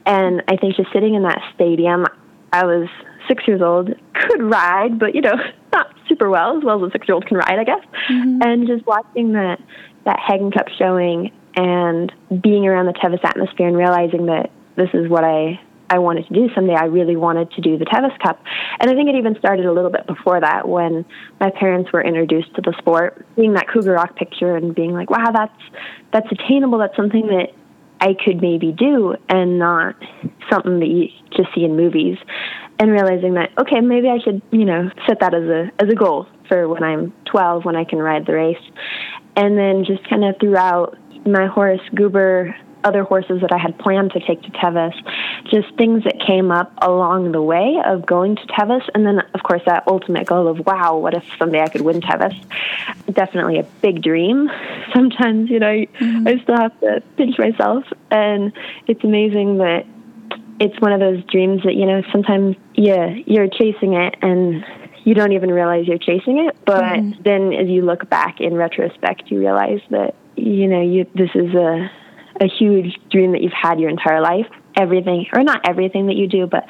And 0.06 0.42
I 0.48 0.56
think 0.56 0.76
just 0.76 0.90
sitting 0.94 1.14
in 1.14 1.24
that 1.24 1.42
stadium, 1.54 2.06
I 2.54 2.64
was 2.64 2.88
six 3.28 3.46
years 3.46 3.60
old, 3.60 3.90
could 4.14 4.42
ride, 4.42 4.98
but 4.98 5.14
you 5.14 5.20
know, 5.20 5.36
not 5.74 5.94
super 6.08 6.30
well, 6.30 6.56
as 6.56 6.64
well 6.64 6.82
as 6.82 6.88
a 6.88 6.92
six 6.92 7.06
year 7.06 7.16
old 7.16 7.26
can 7.26 7.36
ride, 7.36 7.58
I 7.58 7.64
guess. 7.64 7.84
Mm-hmm. 8.08 8.42
And 8.42 8.66
just 8.66 8.86
watching 8.86 9.32
that 9.32 9.60
that 10.06 10.18
Haggin 10.18 10.52
Cup 10.52 10.68
showing 10.78 11.32
and 11.54 12.10
being 12.42 12.66
around 12.66 12.86
the 12.86 12.94
Tevis 12.94 13.20
atmosphere 13.24 13.68
and 13.68 13.76
realizing 13.76 14.24
that 14.26 14.50
this 14.76 14.88
is 14.94 15.06
what 15.10 15.22
I 15.22 15.60
I 15.92 15.98
wanted 15.98 16.26
to 16.28 16.32
do 16.32 16.48
someday. 16.54 16.72
I 16.72 16.86
really 16.86 17.16
wanted 17.16 17.50
to 17.50 17.60
do 17.60 17.76
the 17.76 17.84
Tevis 17.84 18.16
Cup. 18.22 18.42
And 18.80 18.90
I 18.90 18.94
think 18.94 19.10
it 19.10 19.14
even 19.14 19.36
started 19.38 19.66
a 19.66 19.72
little 19.72 19.90
bit 19.90 20.06
before 20.06 20.40
that 20.40 20.66
when 20.66 21.04
my 21.38 21.50
parents 21.50 21.92
were 21.92 22.02
introduced 22.02 22.54
to 22.54 22.62
the 22.62 22.74
sport, 22.78 23.26
seeing 23.36 23.52
that 23.52 23.68
Cougar 23.68 23.92
Rock 23.92 24.16
picture 24.16 24.56
and 24.56 24.74
being 24.74 24.92
like, 24.92 25.10
wow, 25.10 25.30
that's, 25.30 25.62
that's 26.10 26.26
attainable. 26.32 26.78
That's 26.78 26.96
something 26.96 27.26
that 27.26 27.48
I 28.00 28.14
could 28.24 28.40
maybe 28.40 28.72
do 28.72 29.16
and 29.28 29.58
not 29.58 29.96
something 30.50 30.80
that 30.80 30.88
you 30.88 31.08
just 31.36 31.54
see 31.54 31.64
in 31.64 31.76
movies. 31.76 32.16
And 32.78 32.90
realizing 32.90 33.34
that, 33.34 33.50
okay, 33.58 33.80
maybe 33.80 34.08
I 34.08 34.18
should, 34.24 34.40
you 34.50 34.64
know, 34.64 34.90
set 35.06 35.20
that 35.20 35.34
as 35.34 35.44
a, 35.44 35.70
as 35.78 35.90
a 35.90 35.94
goal 35.94 36.26
for 36.48 36.68
when 36.68 36.82
I'm 36.82 37.12
12, 37.26 37.66
when 37.66 37.76
I 37.76 37.84
can 37.84 37.98
ride 37.98 38.24
the 38.24 38.32
race. 38.32 38.64
And 39.36 39.58
then 39.58 39.84
just 39.84 40.08
kind 40.08 40.24
of 40.24 40.36
throughout 40.40 40.96
my 41.26 41.48
horse, 41.48 41.82
Goober, 41.94 42.56
other 42.84 43.04
horses 43.04 43.40
that 43.40 43.52
I 43.52 43.58
had 43.58 43.78
planned 43.78 44.12
to 44.12 44.20
take 44.20 44.42
to 44.42 44.50
Tevis, 44.50 44.94
just 45.44 45.74
things 45.76 46.04
that 46.04 46.20
came 46.20 46.50
up 46.50 46.72
along 46.78 47.32
the 47.32 47.42
way 47.42 47.76
of 47.84 48.06
going 48.06 48.36
to 48.36 48.46
Tevis. 48.46 48.82
And 48.94 49.06
then, 49.06 49.20
of 49.34 49.42
course, 49.42 49.62
that 49.66 49.84
ultimate 49.86 50.26
goal 50.26 50.48
of, 50.48 50.64
wow, 50.66 50.96
what 50.96 51.14
if 51.14 51.24
someday 51.38 51.62
I 51.62 51.68
could 51.68 51.82
win 51.82 52.00
Tevis? 52.00 52.34
Definitely 53.12 53.58
a 53.58 53.64
big 53.80 54.02
dream. 54.02 54.50
Sometimes, 54.94 55.50
you 55.50 55.58
know, 55.58 55.66
mm-hmm. 55.66 56.28
I 56.28 56.42
still 56.42 56.56
have 56.56 56.78
to 56.80 57.02
pinch 57.16 57.38
myself. 57.38 57.84
And 58.10 58.52
it's 58.86 59.04
amazing 59.04 59.58
that 59.58 59.86
it's 60.60 60.80
one 60.80 60.92
of 60.92 61.00
those 61.00 61.24
dreams 61.24 61.62
that, 61.64 61.74
you 61.74 61.86
know, 61.86 62.02
sometimes 62.12 62.56
yeah, 62.74 63.08
you're 63.26 63.48
chasing 63.48 63.94
it 63.94 64.14
and 64.22 64.64
you 65.04 65.14
don't 65.14 65.32
even 65.32 65.50
realize 65.50 65.86
you're 65.86 65.98
chasing 65.98 66.38
it. 66.38 66.56
But 66.64 66.82
mm-hmm. 66.82 67.22
then 67.22 67.52
as 67.52 67.68
you 67.68 67.82
look 67.82 68.08
back 68.08 68.40
in 68.40 68.54
retrospect, 68.54 69.30
you 69.30 69.40
realize 69.40 69.80
that, 69.90 70.14
you 70.36 70.68
know, 70.68 70.80
you 70.80 71.06
this 71.14 71.30
is 71.34 71.54
a 71.54 71.90
a 72.42 72.48
huge 72.48 72.98
dream 73.10 73.32
that 73.32 73.42
you've 73.42 73.52
had 73.52 73.78
your 73.78 73.88
entire 73.88 74.20
life. 74.20 74.46
Everything, 74.76 75.26
or 75.32 75.42
not 75.42 75.68
everything 75.68 76.06
that 76.06 76.16
you 76.16 76.26
do, 76.26 76.46
but 76.46 76.64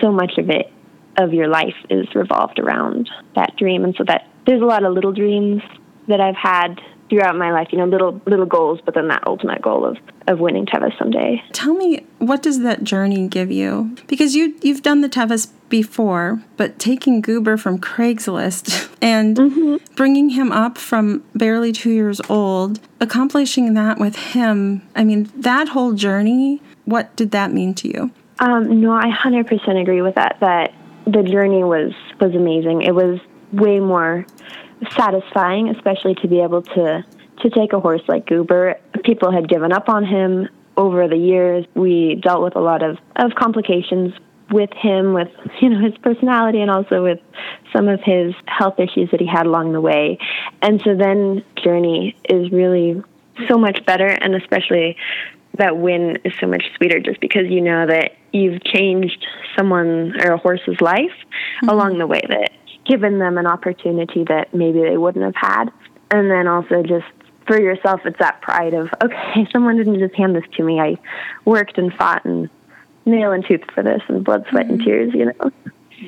so 0.00 0.12
much 0.12 0.32
of 0.38 0.50
it 0.50 0.70
of 1.16 1.32
your 1.32 1.48
life 1.48 1.74
is 1.90 2.06
revolved 2.14 2.58
around 2.58 3.08
that 3.34 3.56
dream. 3.56 3.84
And 3.84 3.94
so 3.96 4.04
that 4.06 4.28
there's 4.46 4.62
a 4.62 4.64
lot 4.64 4.84
of 4.84 4.92
little 4.92 5.12
dreams 5.12 5.62
that 6.08 6.20
I've 6.20 6.36
had 6.36 6.80
throughout 7.10 7.36
my 7.36 7.52
life, 7.52 7.68
you 7.70 7.78
know, 7.78 7.86
little 7.86 8.20
little 8.26 8.46
goals, 8.46 8.80
but 8.84 8.94
then 8.94 9.08
that 9.08 9.26
ultimate 9.26 9.62
goal 9.62 9.84
of 9.84 9.98
of 10.26 10.40
winning 10.40 10.66
Tevis 10.66 10.92
someday. 10.98 11.42
Tell 11.52 11.74
me, 11.74 12.06
what 12.18 12.42
does 12.42 12.60
that 12.60 12.84
journey 12.84 13.28
give 13.28 13.50
you? 13.50 13.96
Because 14.06 14.34
you 14.34 14.56
you've 14.62 14.82
done 14.82 15.00
the 15.00 15.08
Tevis 15.08 15.48
before, 15.68 16.42
but 16.56 16.78
taking 16.78 17.20
Goober 17.20 17.56
from 17.56 17.78
Craigslist 17.78 18.88
and 19.02 19.36
mm-hmm. 19.36 19.94
bringing 19.94 20.30
him 20.30 20.52
up 20.52 20.78
from 20.78 21.24
barely 21.34 21.72
two 21.72 21.90
years 21.90 22.20
old, 22.28 22.80
accomplishing 23.00 23.74
that 23.74 23.98
with 23.98 24.16
him. 24.16 24.82
I 24.94 25.04
mean, 25.04 25.30
that 25.36 25.68
whole 25.68 25.92
journey. 25.92 26.62
What 26.84 27.16
did 27.16 27.30
that 27.30 27.50
mean 27.50 27.72
to 27.76 27.88
you? 27.88 28.10
Um, 28.40 28.80
no, 28.80 28.92
I 28.92 29.08
hundred 29.08 29.46
percent 29.46 29.78
agree 29.78 30.02
with 30.02 30.16
that. 30.16 30.38
That 30.40 30.74
the 31.06 31.22
journey 31.22 31.64
was 31.64 31.92
was 32.20 32.34
amazing. 32.34 32.82
It 32.82 32.94
was 32.94 33.20
way 33.52 33.78
more 33.78 34.26
satisfying, 34.92 35.68
especially 35.68 36.14
to 36.16 36.28
be 36.28 36.40
able 36.40 36.62
to 36.62 37.04
to 37.40 37.50
take 37.50 37.72
a 37.72 37.80
horse 37.80 38.02
like 38.08 38.26
Goober. 38.26 38.76
People 39.04 39.32
had 39.32 39.48
given 39.48 39.72
up 39.72 39.88
on 39.88 40.04
him 40.04 40.48
over 40.76 41.08
the 41.08 41.16
years. 41.16 41.66
We 41.74 42.20
dealt 42.22 42.42
with 42.42 42.56
a 42.56 42.60
lot 42.60 42.82
of, 42.82 42.98
of 43.16 43.34
complications 43.34 44.14
with 44.50 44.70
him, 44.72 45.14
with 45.14 45.28
you 45.60 45.70
know 45.70 45.80
his 45.80 45.96
personality, 45.98 46.60
and 46.60 46.70
also 46.70 47.02
with 47.02 47.20
some 47.74 47.88
of 47.88 48.00
his 48.02 48.34
health 48.46 48.78
issues 48.78 49.10
that 49.10 49.20
he 49.20 49.26
had 49.26 49.46
along 49.46 49.72
the 49.72 49.80
way. 49.80 50.18
And 50.62 50.80
so 50.82 50.94
then 50.94 51.44
Journey 51.62 52.16
is 52.28 52.50
really 52.52 53.02
so 53.48 53.58
much 53.58 53.84
better, 53.84 54.06
and 54.06 54.34
especially 54.34 54.96
that 55.58 55.76
win 55.76 56.18
is 56.24 56.32
so 56.40 56.46
much 56.46 56.64
sweeter 56.76 57.00
just 57.00 57.20
because 57.20 57.48
you 57.48 57.60
know 57.60 57.86
that 57.86 58.16
you've 58.32 58.62
changed 58.64 59.24
someone 59.56 60.14
or 60.20 60.32
a 60.32 60.38
horse's 60.38 60.80
life 60.80 60.98
mm-hmm. 60.98 61.68
along 61.68 61.98
the 61.98 62.06
way 62.06 62.20
that 62.28 62.50
given 62.84 63.18
them 63.18 63.38
an 63.38 63.46
opportunity 63.46 64.24
that 64.24 64.52
maybe 64.54 64.80
they 64.80 64.96
wouldn't 64.96 65.24
have 65.24 65.36
had. 65.36 65.70
And 66.10 66.30
then 66.30 66.46
also 66.46 66.82
just 66.82 67.06
for 67.46 67.60
yourself, 67.60 68.00
it's 68.04 68.18
that 68.18 68.40
pride 68.40 68.74
of, 68.74 68.88
okay, 69.02 69.46
someone 69.52 69.76
didn't 69.76 69.98
just 69.98 70.14
hand 70.14 70.34
this 70.34 70.44
to 70.56 70.62
me. 70.62 70.80
I 70.80 70.98
worked 71.44 71.78
and 71.78 71.92
fought 71.92 72.24
and 72.24 72.48
nail 73.04 73.32
and 73.32 73.44
tooth 73.46 73.62
for 73.74 73.82
this 73.82 74.02
and 74.08 74.24
blood, 74.24 74.46
sweat, 74.50 74.66
and 74.66 74.80
mm-hmm. 74.80 74.88
tears, 74.88 75.14
you 75.14 75.26
know? 75.26 75.50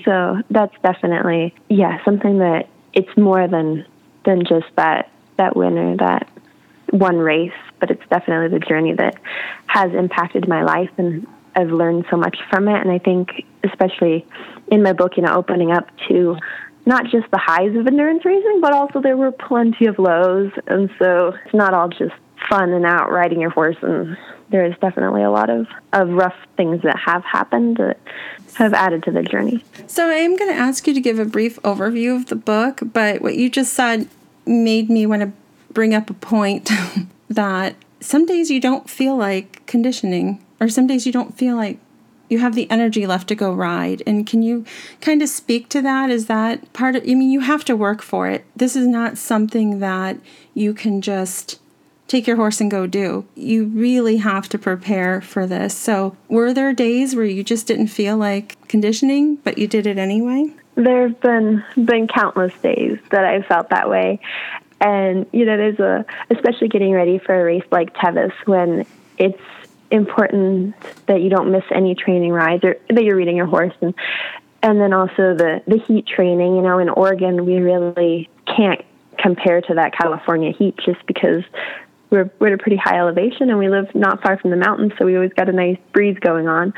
So 0.05 0.43
that's 0.51 0.75
definitely, 0.83 1.55
yeah, 1.69 2.03
something 2.05 2.39
that 2.39 2.69
it's 2.93 3.17
more 3.17 3.47
than, 3.49 3.87
than 4.25 4.45
just 4.45 4.67
that, 4.77 5.11
that 5.37 5.57
winner, 5.57 5.97
that 5.97 6.29
one 6.91 7.19
race, 7.19 7.53
but 7.81 7.91
it's 7.91 8.03
definitely 8.09 8.59
the 8.59 8.65
journey 8.65 8.93
that 8.95 9.21
has 9.67 9.93
impacted 9.93 10.49
my 10.49 10.63
life 10.63 10.91
and 10.99 11.27
I've 11.57 11.71
learned 11.71 12.05
so 12.11 12.17
much 12.17 12.37
from 12.51 12.69
it. 12.69 12.81
And 12.81 12.91
I 12.91 12.99
think, 12.99 13.45
especially 13.65 14.27
in 14.69 14.83
my 14.83 14.93
book, 14.93 15.17
you 15.17 15.23
know, 15.23 15.35
opening 15.35 15.73
up 15.73 15.89
to 16.09 16.37
not 16.85 17.05
just 17.05 17.29
the 17.33 17.39
highs 17.39 17.75
of 17.75 17.87
endurance 17.87 18.25
racing, 18.25 18.61
but 18.61 18.73
also 18.73 19.01
there 19.01 19.17
were 19.17 19.33
plenty 19.33 19.87
of 19.87 19.99
lows. 19.99 20.53
And 20.67 20.91
so 20.99 21.35
it's 21.45 21.55
not 21.55 21.75
all 21.75 21.89
just 21.89 22.15
fun 22.49 22.71
and 22.71 22.85
out 22.85 23.11
riding 23.11 23.41
your 23.41 23.51
horse. 23.51 23.77
And 23.83 24.17
there 24.51 24.65
is 24.65 24.75
definitely 24.81 25.23
a 25.23 25.31
lot 25.31 25.51
of, 25.51 25.67
of 25.93 26.11
rough 26.11 26.37
things 26.57 26.83
that 26.83 26.97
have 26.99 27.25
happened 27.25 27.79
that 27.79 27.99
have 28.55 28.73
added 28.75 29.03
to 29.05 29.11
the 29.11 29.23
journey. 29.23 29.65
So 29.87 30.09
I 30.09 30.15
am 30.15 30.37
going 30.37 30.51
to 30.51 30.57
ask 30.57 30.87
you 30.87 30.95
to 30.95 31.01
give 31.01 31.19
a 31.19 31.25
brief 31.25 31.61
overview 31.63 32.15
of 32.15 32.27
the 32.27 32.37
book, 32.37 32.81
but 32.93 33.21
what 33.21 33.37
you 33.37 33.51
just 33.51 33.75
said 33.75 34.09
made 34.47 34.89
me 34.89 35.07
want 35.07 35.23
to 35.23 35.33
bring 35.73 35.95
up 35.95 36.09
a 36.09 36.15
point 36.15 36.71
that 37.29 37.75
some 38.01 38.25
days 38.25 38.51
you 38.51 38.61
don't 38.61 38.89
feel 38.89 39.17
like 39.17 39.67
conditioning, 39.67 40.45
or 40.61 40.69
some 40.69 40.87
days 40.87 41.07
you 41.07 41.13
don't 41.13 41.37
feel 41.37 41.57
like 41.57 41.79
you 42.29 42.39
have 42.41 42.55
the 42.55 42.71
energy 42.71 43.07
left 43.07 43.29
to 43.29 43.35
go 43.35 43.53
ride. 43.53 44.03
And 44.07 44.27
can 44.27 44.43
you 44.43 44.65
kind 45.01 45.23
of 45.23 45.29
speak 45.29 45.69
to 45.71 45.83
that? 45.83 46.11
Is 46.11 46.27
that 46.27 46.73
part 46.73 46.97
of, 46.97 47.03
I 47.03 47.15
mean, 47.15 47.31
you 47.31 47.41
have 47.41 47.65
to 47.67 47.77
work 47.77 48.03
for 48.03 48.29
it. 48.29 48.45
This 48.57 48.75
is 48.75 48.87
not 48.87 49.19
something 49.19 49.79
that 49.79 50.19
you 50.55 50.75
can 50.75 51.01
just 51.01 51.61
take 52.09 52.27
your 52.27 52.37
horse 52.37 52.61
and 52.61 52.71
go 52.71 52.87
do. 52.87 53.27
You 53.35 53.67
really 53.67 54.19
have 54.19 54.49
to 54.51 54.59
prepare 54.59 55.21
for 55.21 55.47
this. 55.47 55.75
So, 55.75 56.17
were 56.29 56.53
there 56.53 56.73
days 56.73 57.15
where 57.15 57.25
you 57.25 57.43
just 57.43 57.67
didn't 57.67 57.89
feel 57.89 58.17
like 58.17 58.57
conditioning, 58.69 59.37
but 59.37 59.59
you 59.59 59.67
did 59.67 59.87
it 59.87 59.99
anyway? 59.99 60.53
There 60.77 61.09
have 61.09 61.21
been 61.21 61.65
been 61.85 62.07
countless 62.07 62.53
days 62.63 62.99
that 63.11 63.25
I 63.25 63.43
felt 63.43 63.71
that 63.71 63.89
way. 63.89 64.21
And 64.81 65.27
you 65.33 65.45
know, 65.45 65.57
there's 65.57 65.81
a 65.81 66.05
especially 66.31 66.69
getting 66.69 66.93
ready 66.93 67.19
for 67.19 67.35
a 67.35 67.45
race 67.45 67.65
like 67.71 67.95
Tevis 67.95 68.33
when 68.45 68.87
it's 69.19 69.41
important 69.91 70.75
that 71.07 71.21
you 71.21 71.31
don't 71.31 71.51
miss 71.51 71.65
any 71.71 71.95
training 71.95 72.33
rides 72.33 72.65
or 72.65 72.77
that 72.91 73.05
you're 73.05 73.17
reading 73.17 73.37
your 73.37 73.47
horse. 73.47 73.75
And 73.81 73.95
and 74.63 74.81
then 74.81 74.93
also 74.93 75.35
the 75.35 75.63
the 75.67 75.79
heat 75.79 76.07
training 76.07 76.57
you 76.57 76.63
know 76.63 76.79
in 76.79 76.89
Oregon 76.89 77.45
we 77.45 77.59
really 77.59 78.29
can't 78.47 78.85
compare 79.19 79.61
to 79.63 79.75
that 79.75 79.93
California 79.97 80.53
heat 80.53 80.77
just 80.85 81.05
because 81.07 81.43
we're 82.11 82.31
we're 82.39 82.49
at 82.49 82.53
a 82.55 82.59
pretty 82.59 82.77
high 82.77 82.99
elevation 82.99 83.51
and 83.51 83.59
we 83.59 83.69
live 83.69 83.95
not 83.95 84.23
far 84.23 84.39
from 84.39 84.51
the 84.51 84.57
mountains 84.57 84.93
so 84.99 85.05
we 85.05 85.15
always 85.15 85.33
got 85.33 85.49
a 85.49 85.53
nice 85.53 85.79
breeze 85.93 86.19
going 86.21 86.49
on. 86.49 86.73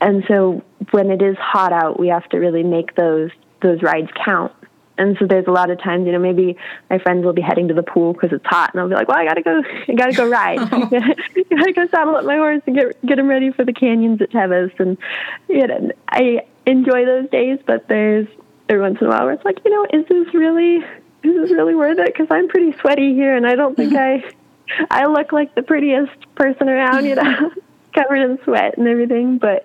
And 0.00 0.24
so 0.26 0.62
when 0.90 1.10
it 1.10 1.22
is 1.22 1.36
hot 1.38 1.72
out 1.72 1.98
we 1.98 2.08
have 2.08 2.28
to 2.30 2.38
really 2.38 2.62
make 2.62 2.94
those 2.96 3.30
those 3.62 3.82
rides 3.82 4.10
count 4.24 4.52
and 4.98 5.16
so 5.18 5.26
there's 5.26 5.46
a 5.46 5.50
lot 5.50 5.70
of 5.70 5.80
times, 5.80 6.06
you 6.06 6.12
know, 6.12 6.18
maybe 6.18 6.56
my 6.90 6.98
friends 6.98 7.24
will 7.24 7.32
be 7.32 7.42
heading 7.42 7.68
to 7.68 7.74
the 7.74 7.82
pool 7.82 8.12
because 8.12 8.32
it's 8.32 8.44
hot, 8.44 8.72
and 8.72 8.80
I'll 8.80 8.88
be 8.88 8.94
like, 8.94 9.08
"Well, 9.08 9.18
I 9.18 9.24
gotta 9.24 9.42
go, 9.42 9.62
I 9.88 9.92
gotta 9.94 10.12
go 10.12 10.28
ride, 10.28 10.58
oh. 10.60 10.88
I 10.92 11.44
gotta 11.56 11.72
go 11.72 11.86
saddle 11.88 12.16
up 12.16 12.24
my 12.24 12.36
horse 12.36 12.62
and 12.66 12.76
get 12.76 13.06
get 13.06 13.18
him 13.18 13.28
ready 13.28 13.50
for 13.52 13.64
the 13.64 13.72
canyons 13.72 14.20
at 14.20 14.30
Tevis." 14.30 14.72
And 14.78 14.98
you 15.48 15.66
know, 15.66 15.90
I 16.08 16.46
enjoy 16.66 17.04
those 17.04 17.28
days, 17.30 17.58
but 17.66 17.88
there's 17.88 18.28
every 18.68 18.82
once 18.82 18.98
in 19.00 19.06
a 19.06 19.10
while 19.10 19.24
where 19.24 19.34
it's 19.34 19.44
like, 19.44 19.58
you 19.64 19.70
know, 19.70 19.86
is 19.98 20.06
this 20.08 20.34
really, 20.34 20.76
is 20.76 20.84
this 21.22 21.50
really 21.50 21.74
worth 21.74 21.98
it? 21.98 22.06
Because 22.06 22.28
I'm 22.30 22.48
pretty 22.48 22.76
sweaty 22.80 23.14
here, 23.14 23.36
and 23.36 23.46
I 23.46 23.54
don't 23.54 23.76
think 23.76 23.94
I, 23.96 24.22
I 24.90 25.06
look 25.06 25.32
like 25.32 25.54
the 25.54 25.62
prettiest 25.62 26.34
person 26.34 26.68
around, 26.68 27.04
you 27.04 27.14
know, 27.14 27.50
covered 27.94 28.16
in 28.16 28.38
sweat 28.44 28.78
and 28.78 28.86
everything. 28.88 29.38
But 29.38 29.64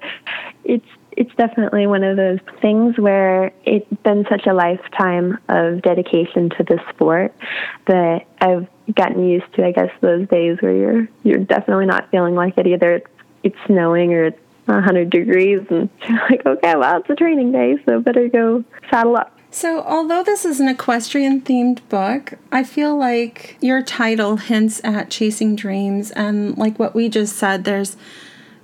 it's 0.63 0.87
it's 1.17 1.33
definitely 1.35 1.87
one 1.87 2.03
of 2.03 2.15
those 2.15 2.39
things 2.61 2.97
where 2.97 3.51
it's 3.65 3.91
been 4.03 4.25
such 4.29 4.45
a 4.45 4.53
lifetime 4.53 5.39
of 5.49 5.81
dedication 5.81 6.51
to 6.51 6.63
the 6.63 6.79
sport 6.89 7.33
that 7.87 8.27
I've 8.39 8.67
gotten 8.93 9.27
used 9.27 9.51
to. 9.55 9.65
I 9.65 9.71
guess 9.71 9.89
those 9.99 10.27
days 10.29 10.57
where 10.61 10.75
you're 10.75 11.07
you're 11.23 11.43
definitely 11.43 11.87
not 11.87 12.09
feeling 12.11 12.35
like 12.35 12.57
it 12.57 12.67
either. 12.67 12.97
It's 12.97 13.09
it's 13.43 13.57
snowing 13.65 14.13
or 14.13 14.25
it's 14.25 14.39
100 14.65 15.09
degrees, 15.09 15.61
and 15.69 15.89
you're 16.07 16.19
like, 16.29 16.45
okay, 16.45 16.75
well, 16.75 16.99
it's 16.99 17.09
a 17.09 17.15
training 17.15 17.51
day, 17.51 17.77
so 17.85 17.99
better 17.99 18.27
go 18.27 18.63
saddle 18.89 19.17
up. 19.17 19.33
So, 19.49 19.81
although 19.81 20.23
this 20.23 20.45
is 20.45 20.59
an 20.59 20.67
equestrian 20.67 21.41
themed 21.41 21.79
book, 21.89 22.33
I 22.51 22.63
feel 22.63 22.95
like 22.95 23.57
your 23.59 23.81
title 23.81 24.35
hints 24.35 24.81
at 24.83 25.09
chasing 25.09 25.55
dreams 25.55 26.11
and 26.11 26.57
like 26.57 26.77
what 26.77 26.93
we 26.93 27.09
just 27.09 27.37
said, 27.37 27.63
there's 27.63 27.97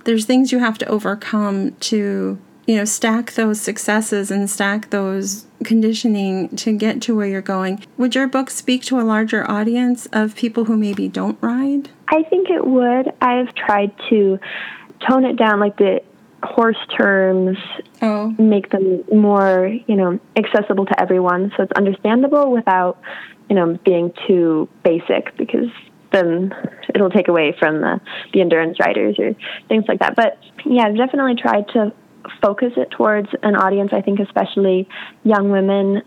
there's 0.04 0.24
things 0.24 0.52
you 0.52 0.58
have 0.58 0.78
to 0.78 0.86
overcome 0.86 1.72
to 1.80 2.38
you 2.66 2.76
know 2.76 2.84
stack 2.84 3.32
those 3.32 3.60
successes 3.60 4.30
and 4.30 4.48
stack 4.48 4.90
those 4.90 5.46
conditioning 5.64 6.54
to 6.56 6.76
get 6.76 7.02
to 7.02 7.16
where 7.16 7.26
you're 7.26 7.42
going. 7.42 7.84
Would 7.96 8.14
your 8.14 8.28
book 8.28 8.50
speak 8.50 8.82
to 8.84 9.00
a 9.00 9.02
larger 9.02 9.48
audience 9.50 10.06
of 10.12 10.34
people 10.34 10.66
who 10.66 10.76
maybe 10.76 11.08
don't 11.08 11.38
ride? 11.40 11.90
I 12.08 12.22
think 12.24 12.50
it 12.50 12.66
would. 12.66 13.12
I've 13.20 13.54
tried 13.54 13.92
to 14.10 14.38
tone 15.08 15.24
it 15.24 15.36
down 15.36 15.60
like 15.60 15.76
the 15.76 16.02
horse 16.42 16.76
terms 16.94 17.56
oh. 18.02 18.34
make 18.38 18.70
them 18.70 19.02
more 19.12 19.74
you 19.86 19.96
know 19.96 20.18
accessible 20.36 20.86
to 20.86 21.00
everyone. 21.00 21.52
So 21.56 21.64
it's 21.64 21.72
understandable 21.72 22.50
without 22.50 23.00
you 23.48 23.56
know 23.56 23.78
being 23.84 24.12
too 24.26 24.68
basic 24.82 25.36
because 25.36 25.70
then 26.14 26.54
it'll 26.94 27.10
take 27.10 27.28
away 27.28 27.54
from 27.58 27.80
the, 27.80 28.00
the 28.32 28.40
endurance 28.40 28.78
riders 28.80 29.16
or 29.18 29.34
things 29.68 29.84
like 29.88 29.98
that. 29.98 30.14
But 30.16 30.38
yeah, 30.64 30.84
I've 30.84 30.96
definitely 30.96 31.34
tried 31.34 31.68
to 31.74 31.92
focus 32.40 32.72
it 32.76 32.90
towards 32.90 33.28
an 33.42 33.56
audience, 33.56 33.90
I 33.92 34.00
think, 34.00 34.20
especially 34.20 34.88
young 35.24 35.50
women, 35.50 36.02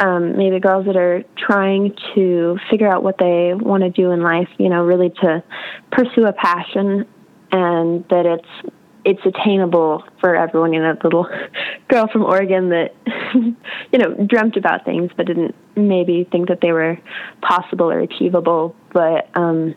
um, 0.00 0.36
maybe 0.36 0.60
girls 0.60 0.86
that 0.86 0.96
are 0.96 1.24
trying 1.36 1.94
to 2.14 2.58
figure 2.70 2.88
out 2.88 3.02
what 3.02 3.16
they 3.18 3.52
want 3.54 3.82
to 3.82 3.90
do 3.90 4.12
in 4.12 4.22
life, 4.22 4.48
you 4.58 4.68
know, 4.68 4.84
really 4.84 5.10
to 5.22 5.42
pursue 5.90 6.26
a 6.26 6.32
passion 6.32 7.06
and 7.50 8.04
that 8.08 8.26
it's 8.26 8.72
it's 9.04 9.20
attainable 9.24 10.04
for 10.20 10.36
everyone. 10.36 10.72
You 10.72 10.80
know, 10.80 10.94
the 10.94 11.04
little 11.04 11.28
girl 11.88 12.08
from 12.08 12.24
Oregon 12.24 12.70
that 12.70 12.94
you 13.34 13.98
know 13.98 14.14
dreamt 14.26 14.56
about 14.56 14.84
things 14.84 15.10
but 15.16 15.26
didn't 15.26 15.54
maybe 15.76 16.24
think 16.30 16.48
that 16.48 16.60
they 16.60 16.72
were 16.72 16.98
possible 17.40 17.90
or 17.90 18.00
achievable. 18.00 18.74
But 18.92 19.28
um, 19.34 19.74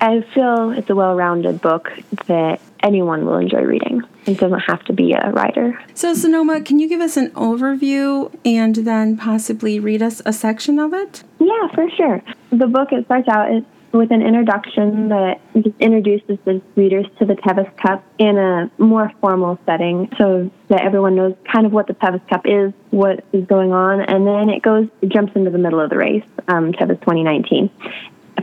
I 0.00 0.24
feel 0.34 0.72
it's 0.72 0.90
a 0.90 0.96
well-rounded 0.96 1.60
book 1.60 1.92
that 2.26 2.60
anyone 2.82 3.24
will 3.24 3.36
enjoy 3.36 3.62
reading. 3.62 4.02
It 4.26 4.38
doesn't 4.38 4.60
have 4.60 4.82
to 4.86 4.92
be 4.92 5.12
a 5.12 5.30
writer. 5.30 5.80
So, 5.94 6.12
Sanoma, 6.12 6.64
can 6.64 6.80
you 6.80 6.88
give 6.88 7.00
us 7.00 7.16
an 7.16 7.30
overview 7.30 8.34
and 8.44 8.74
then 8.74 9.16
possibly 9.16 9.78
read 9.78 10.02
us 10.02 10.20
a 10.26 10.32
section 10.32 10.80
of 10.80 10.92
it? 10.92 11.22
Yeah, 11.38 11.68
for 11.74 11.88
sure. 11.96 12.20
The 12.50 12.66
book 12.66 12.88
it 12.90 13.04
starts 13.04 13.28
out. 13.28 13.52
It's 13.52 13.66
with 13.92 14.10
an 14.10 14.22
introduction 14.22 15.08
that 15.08 15.40
introduces 15.78 16.38
the 16.44 16.62
readers 16.76 17.06
to 17.18 17.26
the 17.26 17.34
Tevis 17.34 17.70
Cup 17.76 18.02
in 18.18 18.38
a 18.38 18.70
more 18.78 19.12
formal 19.20 19.58
setting 19.66 20.10
so 20.18 20.50
that 20.68 20.82
everyone 20.82 21.14
knows 21.14 21.34
kind 21.52 21.66
of 21.66 21.72
what 21.72 21.86
the 21.86 21.94
Tevis 21.94 22.22
Cup 22.28 22.42
is, 22.46 22.72
what 22.90 23.24
is 23.32 23.44
going 23.46 23.72
on, 23.72 24.00
and 24.00 24.26
then 24.26 24.48
it 24.48 24.62
goes, 24.62 24.88
it 25.02 25.10
jumps 25.10 25.32
into 25.36 25.50
the 25.50 25.58
middle 25.58 25.80
of 25.80 25.90
the 25.90 25.96
race, 25.96 26.24
um, 26.48 26.72
Tevis 26.72 26.98
2019, 27.00 27.70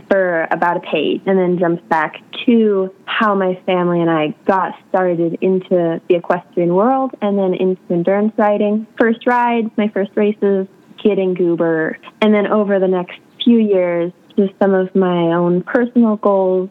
for 0.08 0.46
about 0.52 0.76
a 0.76 0.80
page, 0.80 1.22
and 1.26 1.36
then 1.36 1.58
jumps 1.58 1.82
back 1.88 2.22
to 2.46 2.94
how 3.04 3.34
my 3.34 3.60
family 3.66 4.00
and 4.00 4.10
I 4.10 4.34
got 4.44 4.78
started 4.88 5.38
into 5.40 6.00
the 6.08 6.14
equestrian 6.14 6.74
world 6.74 7.10
and 7.20 7.36
then 7.36 7.54
into 7.54 7.82
endurance 7.90 8.32
riding. 8.36 8.86
First 8.98 9.26
rides, 9.26 9.70
my 9.76 9.88
first 9.88 10.12
races, 10.14 10.68
getting 11.02 11.34
goober, 11.34 11.98
and 12.20 12.32
then 12.32 12.46
over 12.46 12.78
the 12.78 12.88
next 12.88 13.18
few 13.42 13.58
years, 13.58 14.12
just 14.36 14.52
some 14.58 14.74
of 14.74 14.94
my 14.94 15.32
own 15.32 15.62
personal 15.62 16.16
goals 16.16 16.70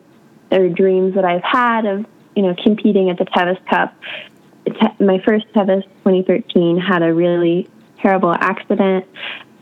or 0.52 0.70
dreams 0.70 1.16
that 1.16 1.26
I've 1.26 1.44
had 1.44 1.86
of, 1.86 2.06
you 2.36 2.44
know, 2.44 2.56
competing 2.64 3.10
at 3.10 3.18
the 3.18 3.26
Tevis 3.26 3.60
Cup. 3.70 3.96
My 5.00 5.20
first 5.26 5.46
Tevis 5.54 5.84
2013 6.04 6.80
had 6.80 7.02
a 7.04 7.14
really 7.14 7.70
terrible 8.02 8.34
accident. 8.34 9.06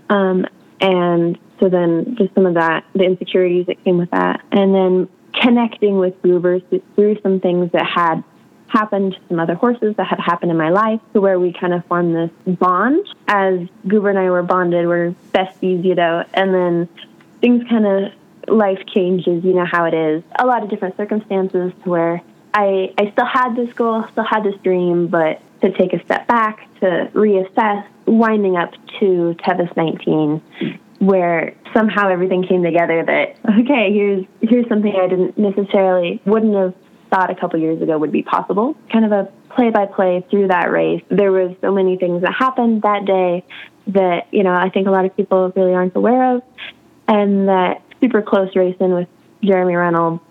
Um, 0.10 0.46
and 0.80 1.38
so 1.60 1.70
then 1.70 2.16
just 2.18 2.34
some 2.36 2.46
of 2.46 2.54
that, 2.56 2.86
the 2.94 3.04
insecurities 3.04 3.66
that 3.68 3.84
came 3.84 3.98
with 3.98 4.12
that. 4.12 4.42
And 4.51 4.74
then 4.74 5.10
connecting 5.34 5.98
with 5.98 6.22
Goobers 6.22 6.62
through 6.96 7.20
some 7.22 7.39
things 7.39 7.72
that 7.72 7.86
had 7.86 8.24
happened 8.68 9.13
to 9.13 9.20
some 9.30 9.39
other 9.39 9.56
horses 9.56 9.96
that 9.96 10.08
had 10.08 10.20
happened 10.20 10.51
in 10.51 10.58
my 10.58 10.70
life 10.70 11.00
to 11.13 11.22
where 11.22 11.39
we 11.39 11.54
kind 11.54 11.74
of 11.74 11.86
formed 11.86 12.16
this 12.16 12.56
bond 12.56 13.06
as 13.27 13.60
Goober 13.88 14.10
and 14.10 14.20
I 14.20 14.30
were 14.30 14.44
bonded. 14.44 14.88
We're 14.88 15.16
besties, 15.34 15.84
you 15.84 15.96
know, 15.96 16.24
and 16.34 16.54
then 16.54 16.89
things 17.41 17.63
kind 17.70 17.86
of 17.86 18.12
life 18.48 18.79
changes, 18.94 19.44
you 19.44 19.53
know 19.53 19.65
how 19.65 19.86
it 19.86 19.94
is. 19.94 20.24
A 20.39 20.46
lot 20.46 20.63
of 20.63 20.70
different 20.70 20.96
circumstances 20.98 21.74
to 21.84 21.89
where 21.89 22.22
I 22.53 22.94
I 22.98 23.12
still 23.12 23.25
had 23.25 23.56
this 23.56 23.74
goal, 23.74 24.06
still 24.12 24.24
had 24.24 24.44
this 24.44 24.56
dream, 24.63 25.08
but 25.08 25.41
to 25.62 25.72
take 25.72 25.94
a 25.94 26.03
step 26.06 26.27
back 26.27 26.67
to 26.79 27.10
reassess, 27.13 27.86
winding 28.06 28.56
up 28.58 28.74
to 29.00 29.36
Tevis 29.44 29.75
19, 29.75 30.41
where 31.00 31.53
somehow 31.74 32.10
everything 32.10 32.46
came 32.48 32.63
together 32.63 33.03
that 33.03 33.38
okay 33.60 33.94
here's 33.94 34.25
here's 34.41 34.67
something 34.67 34.96
i 34.96 35.08
didn't 35.08 35.38
necessarily 35.38 36.20
wouldn't 36.25 36.56
have 36.56 36.74
thought 37.10 37.29
a 37.29 37.36
couple 37.36 37.60
years 37.60 37.82
ago 37.82 37.98
would 37.98 38.12
be 38.12 38.24
possible. 38.24 38.75
Kind 38.91 39.06
of 39.06 39.12
a 39.13 39.32
play 39.56 39.70
by 39.70 39.86
play 39.86 40.25
through 40.29 40.50
that 40.50 40.70
race. 40.70 41.01
There 41.10 41.32
was 41.32 41.56
so 41.62 41.72
many 41.72 41.98
things 41.98 42.22
that 42.22 42.34
happened 42.34 42.82
that 42.82 43.06
day 43.06 43.46
that 43.88 44.27
you 44.32 44.44
know 44.44 44.53
i 44.53 44.70
think 44.70 44.88
a 44.88 44.91
lot 44.91 45.06
of 45.06 45.15
people 45.15 45.51
really 45.56 45.74
aren't 45.74 45.96
aware 45.96 46.36
of 46.36 46.41
and 47.08 47.48
that 47.48 47.82
super 48.02 48.22
close 48.22 48.56
racing 48.56 48.94
with 48.94 49.08
jeremy 49.42 49.76
reynolds 49.76 50.22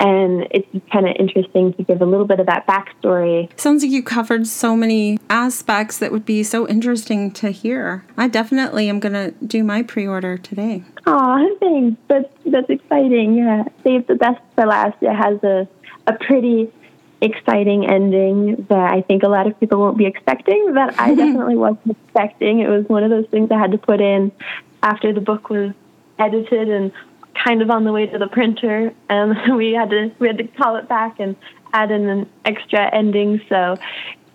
and 0.00 0.46
it's 0.50 0.68
kind 0.92 1.08
of 1.08 1.16
interesting 1.18 1.72
to 1.74 1.82
give 1.82 2.00
a 2.00 2.04
little 2.04 2.26
bit 2.26 2.38
of 2.40 2.46
that 2.46 2.66
backstory. 2.66 3.48
Sounds 3.58 3.82
like 3.82 3.90
you 3.90 4.02
covered 4.02 4.46
so 4.46 4.76
many 4.76 5.18
aspects 5.28 5.98
that 5.98 6.12
would 6.12 6.24
be 6.24 6.42
so 6.42 6.68
interesting 6.68 7.32
to 7.32 7.50
hear. 7.50 8.04
I 8.16 8.28
definitely 8.28 8.88
am 8.88 9.00
going 9.00 9.14
to 9.14 9.34
do 9.44 9.64
my 9.64 9.82
pre-order 9.82 10.38
today. 10.38 10.84
Aw, 11.06 11.46
thanks. 11.60 12.00
That's 12.08 12.32
that's 12.46 12.70
exciting. 12.70 13.34
Yeah, 13.34 13.64
save 13.82 14.06
the 14.06 14.14
best 14.14 14.40
for 14.54 14.66
last. 14.66 14.96
It 15.00 15.14
has 15.14 15.42
a 15.42 15.68
a 16.06 16.12
pretty 16.12 16.72
exciting 17.20 17.90
ending 17.90 18.66
that 18.68 18.92
I 18.92 19.02
think 19.02 19.24
a 19.24 19.28
lot 19.28 19.48
of 19.48 19.58
people 19.58 19.80
won't 19.80 19.98
be 19.98 20.06
expecting. 20.06 20.74
That 20.74 20.98
I 20.98 21.14
definitely 21.16 21.56
wasn't 21.56 21.96
expecting. 22.04 22.60
It 22.60 22.68
was 22.68 22.88
one 22.88 23.02
of 23.02 23.10
those 23.10 23.26
things 23.30 23.50
I 23.50 23.58
had 23.58 23.72
to 23.72 23.78
put 23.78 24.00
in 24.00 24.30
after 24.82 25.12
the 25.12 25.20
book 25.20 25.50
was 25.50 25.72
edited 26.18 26.68
and 26.68 26.92
kind 27.34 27.62
of 27.62 27.70
on 27.70 27.84
the 27.84 27.92
way 27.92 28.06
to 28.06 28.18
the 28.18 28.26
printer, 28.26 28.92
and 29.08 29.56
we 29.56 29.72
had 29.72 29.90
to 29.90 30.10
we 30.18 30.26
had 30.26 30.38
to 30.38 30.44
call 30.44 30.76
it 30.76 30.88
back 30.88 31.20
and 31.20 31.36
add 31.72 31.90
in 31.90 32.08
an 32.08 32.28
extra 32.44 32.92
ending. 32.94 33.40
So 33.48 33.76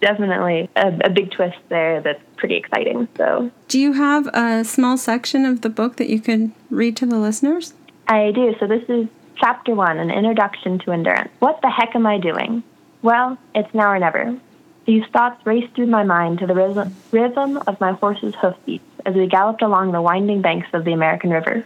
definitely 0.02 0.70
a, 0.75 1.00
a, 1.06 1.10
big 1.10 1.32
twist 1.32 1.58
there 1.70 2.02
that's 2.02 2.22
pretty 2.36 2.56
exciting. 2.56 3.08
So, 3.18 3.50
do 3.70 3.80
you 3.80 3.94
have 3.94 4.28
a 4.34 4.63
small 4.66 4.98
section 4.98 5.46
of 5.46 5.62
the 5.62 5.70
book 5.70 5.96
that 5.96 6.10
you 6.10 6.20
could 6.20 6.52
read 6.70 6.98
to 6.98 7.06
the 7.06 7.18
listeners? 7.18 7.74
I 8.08 8.32
do. 8.32 8.54
So 8.60 8.68
this 8.68 8.84
is 8.90 9.08
chapter 9.38 9.74
one, 9.74 9.98
an 9.98 10.12
introduction 10.12 10.80
to 10.80 10.92
endurance. 10.92 11.32
What 11.40 11.62
the 11.62 11.70
heck 11.70 11.96
am 11.96 12.06
I 12.06 12.18
doing? 12.18 12.63
Well, 13.02 13.38
it's 13.56 13.74
now 13.74 13.92
or 13.92 14.00
never. 14.00 14.38
These 14.86 15.06
thoughts 15.13 15.46
raced 15.46 15.74
through 15.75 15.88
my 15.88 16.04
mind 16.04 16.40
to 16.40 16.48
the 16.48 16.92
rhythm 17.12 17.58
of 17.66 17.80
my 17.80 17.94
horse's 17.94 18.36
hoofbeats 18.36 18.84
as 19.06 19.16
we 19.16 19.28
galloped 19.28 19.62
along 19.62 19.94
the 19.94 20.02
winding 20.02 20.42
banks 20.42 20.68
of 20.74 20.84
the 20.84 20.92
American 20.92 21.30
River. 21.30 21.66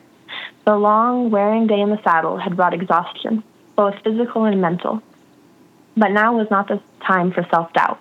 The 0.67 0.75
long, 0.75 1.31
wearing 1.31 1.65
day 1.65 1.79
in 1.79 1.91
the 1.91 2.03
saddle 2.03 2.37
had 2.37 2.57
brought 2.57 2.73
exhaustion, 2.73 3.41
both 3.77 3.95
physical 4.03 4.43
and 4.43 4.59
mental. 4.59 5.01
But 5.95 6.09
now 6.09 6.35
was 6.35 6.51
not 6.51 6.67
the 6.67 6.81
time 7.05 7.31
for 7.31 7.47
self 7.49 7.71
doubt. 7.71 7.97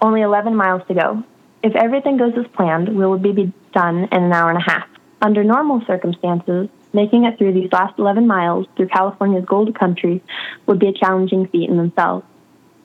Only 0.00 0.20
11 0.22 0.54
miles 0.54 0.82
to 0.86 0.94
go. 0.94 1.24
If 1.64 1.74
everything 1.74 2.16
goes 2.16 2.34
as 2.38 2.46
planned, 2.52 2.90
we 2.90 3.04
will 3.04 3.18
be 3.18 3.52
done 3.74 4.08
in 4.12 4.22
an 4.22 4.32
hour 4.32 4.50
and 4.50 4.58
a 4.60 4.70
half. 4.70 4.86
Under 5.20 5.42
normal 5.42 5.84
circumstances, 5.84 6.68
making 6.92 7.24
it 7.24 7.38
through 7.38 7.54
these 7.54 7.72
last 7.72 7.98
11 7.98 8.24
miles 8.24 8.68
through 8.76 8.86
California's 8.86 9.44
gold 9.44 9.76
country 9.76 10.22
would 10.66 10.78
be 10.78 10.86
a 10.86 10.92
challenging 10.92 11.48
feat 11.48 11.68
in 11.68 11.76
themselves. 11.76 12.24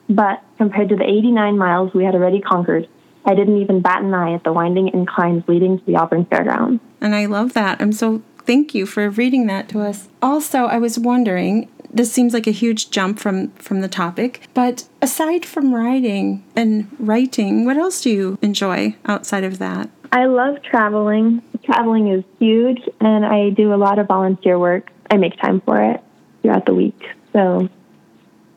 But 0.08 0.42
compared 0.58 0.88
to 0.88 0.96
the 0.96 1.04
89 1.04 1.56
miles 1.56 1.94
we 1.94 2.02
had 2.02 2.16
already 2.16 2.40
conquered, 2.40 2.88
I 3.24 3.36
didn't 3.36 3.58
even 3.58 3.82
bat 3.82 4.02
an 4.02 4.12
eye 4.12 4.34
at 4.34 4.42
the 4.42 4.52
winding 4.52 4.88
inclines 4.88 5.44
leading 5.46 5.78
to 5.78 5.84
the 5.84 5.94
Auburn 5.94 6.24
Fairgrounds. 6.24 6.82
And 7.00 7.14
I 7.14 7.26
love 7.26 7.52
that. 7.52 7.80
I'm 7.80 7.92
so 7.92 8.22
thank 8.46 8.74
you 8.74 8.86
for 8.86 9.10
reading 9.10 9.46
that 9.46 9.68
to 9.70 9.80
us. 9.80 10.08
Also, 10.22 10.64
I 10.64 10.78
was 10.78 10.98
wondering, 10.98 11.68
this 11.92 12.12
seems 12.12 12.32
like 12.32 12.46
a 12.46 12.52
huge 12.52 12.90
jump 12.90 13.18
from 13.18 13.50
from 13.52 13.80
the 13.80 13.88
topic, 13.88 14.46
but 14.54 14.88
aside 15.02 15.44
from 15.44 15.74
writing 15.74 16.44
and 16.54 16.88
writing, 16.98 17.64
what 17.64 17.76
else 17.76 18.00
do 18.00 18.10
you 18.10 18.38
enjoy 18.42 18.96
outside 19.06 19.44
of 19.44 19.58
that? 19.58 19.90
I 20.12 20.26
love 20.26 20.62
traveling. 20.62 21.42
Traveling 21.64 22.08
is 22.08 22.24
huge, 22.38 22.80
and 23.00 23.24
I 23.24 23.50
do 23.50 23.74
a 23.74 23.76
lot 23.76 23.98
of 23.98 24.06
volunteer 24.06 24.58
work. 24.58 24.90
I 25.10 25.16
make 25.16 25.36
time 25.40 25.60
for 25.60 25.82
it 25.82 26.02
throughout 26.42 26.66
the 26.66 26.74
week. 26.74 27.00
So, 27.32 27.68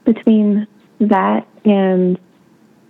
between 0.06 0.68
that 1.00 1.48
and 1.66 2.20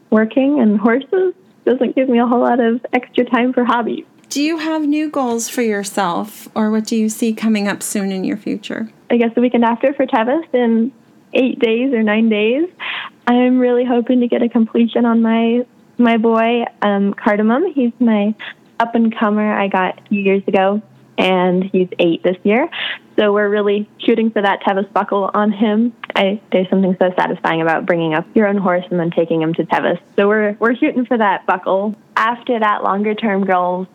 working 0.10 0.60
and 0.60 0.80
horses 0.80 1.34
doesn't 1.66 1.96
give 1.96 2.10
me 2.10 2.20
a 2.20 2.26
whole 2.26 2.42
lot 2.42 2.60
of 2.60 2.86
extra 2.94 3.26
time 3.26 3.54
for 3.54 3.64
hobbies. 3.64 4.06
Do 4.30 4.44
you 4.44 4.60
have 4.60 4.84
new 4.84 5.10
goals 5.10 5.50
for 5.50 5.64
yourself, 5.64 6.48
or 6.54 6.70
what 6.70 6.86
do 6.86 6.96
you 6.96 7.10
see 7.10 7.34
coming 7.34 7.68
up 7.68 7.82
soon 7.82 8.12
in 8.12 8.24
your 8.24 8.38
future? 8.38 8.92
I 9.10 9.18
guess 9.18 9.34
the 9.34 9.42
weekend 9.42 9.66
after 9.66 9.92
for 9.96 10.06
Tevis 10.06 10.46
in 10.54 10.92
eight 11.34 11.58
days 11.58 11.94
or 11.94 12.04
nine 12.04 12.30
days. 12.30 12.70
I'm 13.26 13.58
really 13.58 13.86
hoping 13.86 14.20
to 14.20 14.28
get 14.28 14.44
a 14.44 14.50
completion 14.50 15.06
on 15.06 15.24
my 15.24 15.66
my 15.98 16.18
boy 16.18 16.66
um, 16.84 17.16
Cardamom. 17.16 17.74
He's 17.74 17.92
my 18.00 18.36
up 18.80 18.94
and 18.94 19.18
comer 19.18 19.52
I 19.52 19.68
got 19.68 19.98
a 19.98 20.02
few 20.10 20.22
years 20.22 20.44
ago, 20.48 20.80
and 21.18 21.64
he's 21.64 21.90
eight 21.98 22.22
this 22.22 22.38
year. 22.44 22.70
So 23.18 23.34
we're 23.34 23.50
really 23.50 23.90
shooting 23.98 24.30
for 24.30 24.44
that 24.44 24.62
Tevis 24.62 24.86
buckle 24.94 25.32
on 25.34 25.52
him. 25.52 25.92
I, 26.16 26.40
there's 26.52 26.70
something 26.70 26.96
so 27.00 27.12
satisfying 27.18 27.64
about 27.64 27.88
bringing 27.88 28.14
up 28.14 28.28
your 28.36 28.48
own 28.48 28.58
horse 28.58 28.86
and 28.92 29.00
then 29.00 29.10
taking 29.10 29.42
him 29.42 29.56
to 29.56 29.66
Tevis. 29.66 29.98
So 30.16 30.28
we're 30.28 30.56
we're 30.60 30.76
shooting 30.76 31.08
for 31.08 31.18
that 31.18 31.48
buckle. 31.48 31.96
After 32.16 32.60
that, 32.60 32.84
longer 32.84 33.16
term 33.16 33.44
goals 33.44 33.88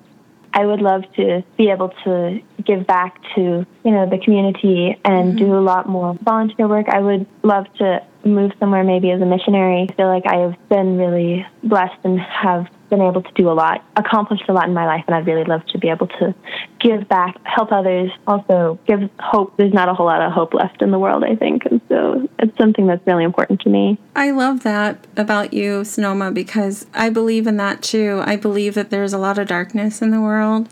I 0.54 0.64
would 0.64 0.80
love 0.80 1.02
to 1.16 1.42
be 1.58 1.68
able 1.70 1.92
to 2.04 2.40
give 2.64 2.86
back 2.86 3.20
to, 3.34 3.66
you 3.84 3.90
know, 3.90 4.08
the 4.08 4.18
community 4.18 4.96
and 5.04 5.30
mm-hmm. 5.30 5.38
do 5.38 5.58
a 5.58 5.60
lot 5.60 5.88
more 5.88 6.16
volunteer 6.22 6.68
work. 6.68 6.88
I 6.88 7.00
would 7.00 7.26
love 7.42 7.66
to 7.78 8.00
move 8.24 8.52
somewhere 8.60 8.84
maybe 8.84 9.10
as 9.10 9.20
a 9.20 9.26
missionary. 9.26 9.88
I 9.90 9.94
feel 9.94 10.06
like 10.06 10.26
I 10.26 10.36
have 10.36 10.68
been 10.68 10.96
really 10.96 11.44
blessed 11.64 11.98
and 12.04 12.20
have 12.20 12.68
been 12.96 13.06
able 13.06 13.22
to 13.22 13.32
do 13.34 13.50
a 13.50 13.52
lot, 13.52 13.84
accomplished 13.96 14.44
a 14.48 14.52
lot 14.52 14.68
in 14.68 14.74
my 14.74 14.86
life, 14.86 15.04
and 15.06 15.14
I'd 15.14 15.26
really 15.26 15.44
love 15.44 15.64
to 15.66 15.78
be 15.78 15.88
able 15.88 16.06
to 16.06 16.34
give 16.80 17.08
back, 17.08 17.36
help 17.44 17.72
others, 17.72 18.10
also 18.26 18.78
give 18.86 19.00
hope. 19.18 19.56
There's 19.56 19.72
not 19.72 19.88
a 19.88 19.94
whole 19.94 20.06
lot 20.06 20.22
of 20.22 20.32
hope 20.32 20.54
left 20.54 20.82
in 20.82 20.90
the 20.90 20.98
world, 20.98 21.24
I 21.24 21.34
think, 21.34 21.64
and 21.66 21.80
so 21.88 22.28
it's 22.38 22.56
something 22.56 22.86
that's 22.86 23.04
really 23.06 23.24
important 23.24 23.60
to 23.62 23.68
me. 23.68 23.98
I 24.14 24.30
love 24.30 24.62
that 24.62 25.06
about 25.16 25.52
you, 25.52 25.80
Sanoma, 25.80 26.32
because 26.32 26.86
I 26.94 27.10
believe 27.10 27.46
in 27.46 27.56
that 27.56 27.82
too. 27.82 28.22
I 28.24 28.36
believe 28.36 28.74
that 28.74 28.90
there's 28.90 29.12
a 29.12 29.18
lot 29.18 29.38
of 29.38 29.48
darkness 29.48 30.00
in 30.00 30.10
the 30.10 30.20
world. 30.20 30.68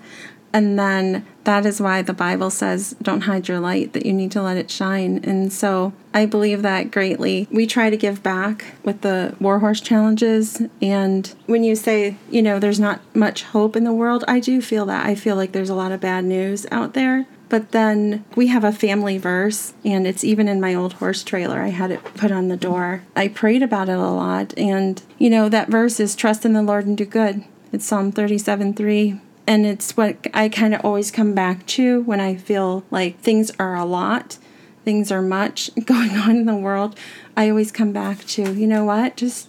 And 0.55 0.79
then 0.79 1.27
that 1.45 1.67
is 1.67 1.81
why 1.81 2.03
the 2.03 2.13
Bible 2.13 2.51
says, 2.51 2.95
don't 3.03 3.23
hide 3.23 3.49
your 3.49 3.61
light, 3.61 3.93
that 3.93 4.07
you 4.07 4.13
need 4.13 4.31
to 4.33 4.43
let 4.43 4.57
it 4.57 4.71
shine. 4.71 5.21
And 5.25 5.53
so 5.53 5.93
I 6.15 6.27
believe 6.27 6.63
that 6.63 6.91
greatly. 6.91 7.49
We 7.51 7.67
try 7.67 7.91
to 7.91 7.97
give 7.97 8.23
back 8.23 8.65
with 8.85 9.01
the 9.01 9.35
Warhorse 9.41 9.81
challenges. 9.81 10.63
And 10.81 11.35
when 11.47 11.65
you 11.65 11.75
say, 11.75 12.17
you 12.31 12.43
know, 12.43 12.59
there's 12.59 12.81
not 12.81 13.01
much 13.15 13.43
hope 13.45 13.77
in 13.77 13.85
the 13.85 13.93
world, 13.93 14.25
I 14.29 14.41
do 14.41 14.61
feel 14.61 14.87
that. 14.87 15.07
I 15.07 15.15
feel 15.15 15.37
like 15.37 15.53
there's 15.53 15.71
a 15.71 15.75
lot 15.75 15.93
of 15.93 16.01
bad 16.01 16.25
news 16.25 16.67
out 16.71 16.95
there. 16.95 17.27
But 17.49 17.73
then 17.73 18.25
we 18.35 18.47
have 18.47 18.65
a 18.65 18.73
family 18.73 19.19
verse, 19.19 19.75
and 19.85 20.07
it's 20.07 20.25
even 20.25 20.49
in 20.49 20.59
my 20.59 20.75
old 20.75 20.95
horse 20.95 21.23
trailer. 21.23 21.61
I 21.61 21.69
had 21.69 21.91
it 21.91 22.03
put 22.15 22.33
on 22.33 22.49
the 22.49 22.57
door. 22.57 23.03
I 23.15 23.29
prayed 23.29 23.63
about 23.63 23.91
it 23.91 23.99
a 23.99 24.09
lot. 24.09 24.57
And, 24.57 25.03
you 25.19 25.29
know, 25.29 25.51
that 25.51 25.69
verse 25.69 26.01
is 26.01 26.17
trust 26.17 26.47
in 26.47 26.55
the 26.55 26.63
Lord 26.63 26.87
and 26.87 26.97
do 26.97 27.05
good. 27.05 27.45
It's 27.71 27.85
Psalm 27.85 28.11
37 28.11 28.73
3 28.73 29.21
and 29.47 29.67
it's 29.67 29.97
what 29.97 30.27
I 30.33 30.49
kind 30.49 30.75
of 30.75 30.85
always 30.85 31.11
come 31.11 31.35
back 31.35 31.67
to 31.67 32.03
when 32.03 32.21
I 32.21 32.37
feel 32.37 32.85
like 32.91 33.19
things 33.19 33.51
are 33.59 33.75
a 33.75 33.85
lot, 33.85 34.39
things 34.85 35.11
are 35.11 35.23
much 35.23 35.71
going 35.85 36.11
on 36.11 36.37
in 36.37 36.47
the 36.47 36.55
world. 36.55 36.99
I 37.37 37.49
always 37.49 37.73
come 37.73 37.93
back 37.93 38.25
to, 38.27 38.53
you 38.53 38.67
know 38.67 38.85
what? 38.85 39.17
Just 39.17 39.49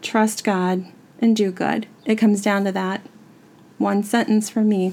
trust 0.00 0.44
God 0.44 0.84
and 1.20 1.36
do 1.36 1.50
good. 1.50 1.86
It 2.04 2.16
comes 2.16 2.42
down 2.42 2.64
to 2.64 2.72
that 2.72 3.02
one 3.78 4.02
sentence 4.02 4.48
for 4.48 4.62
me. 4.62 4.92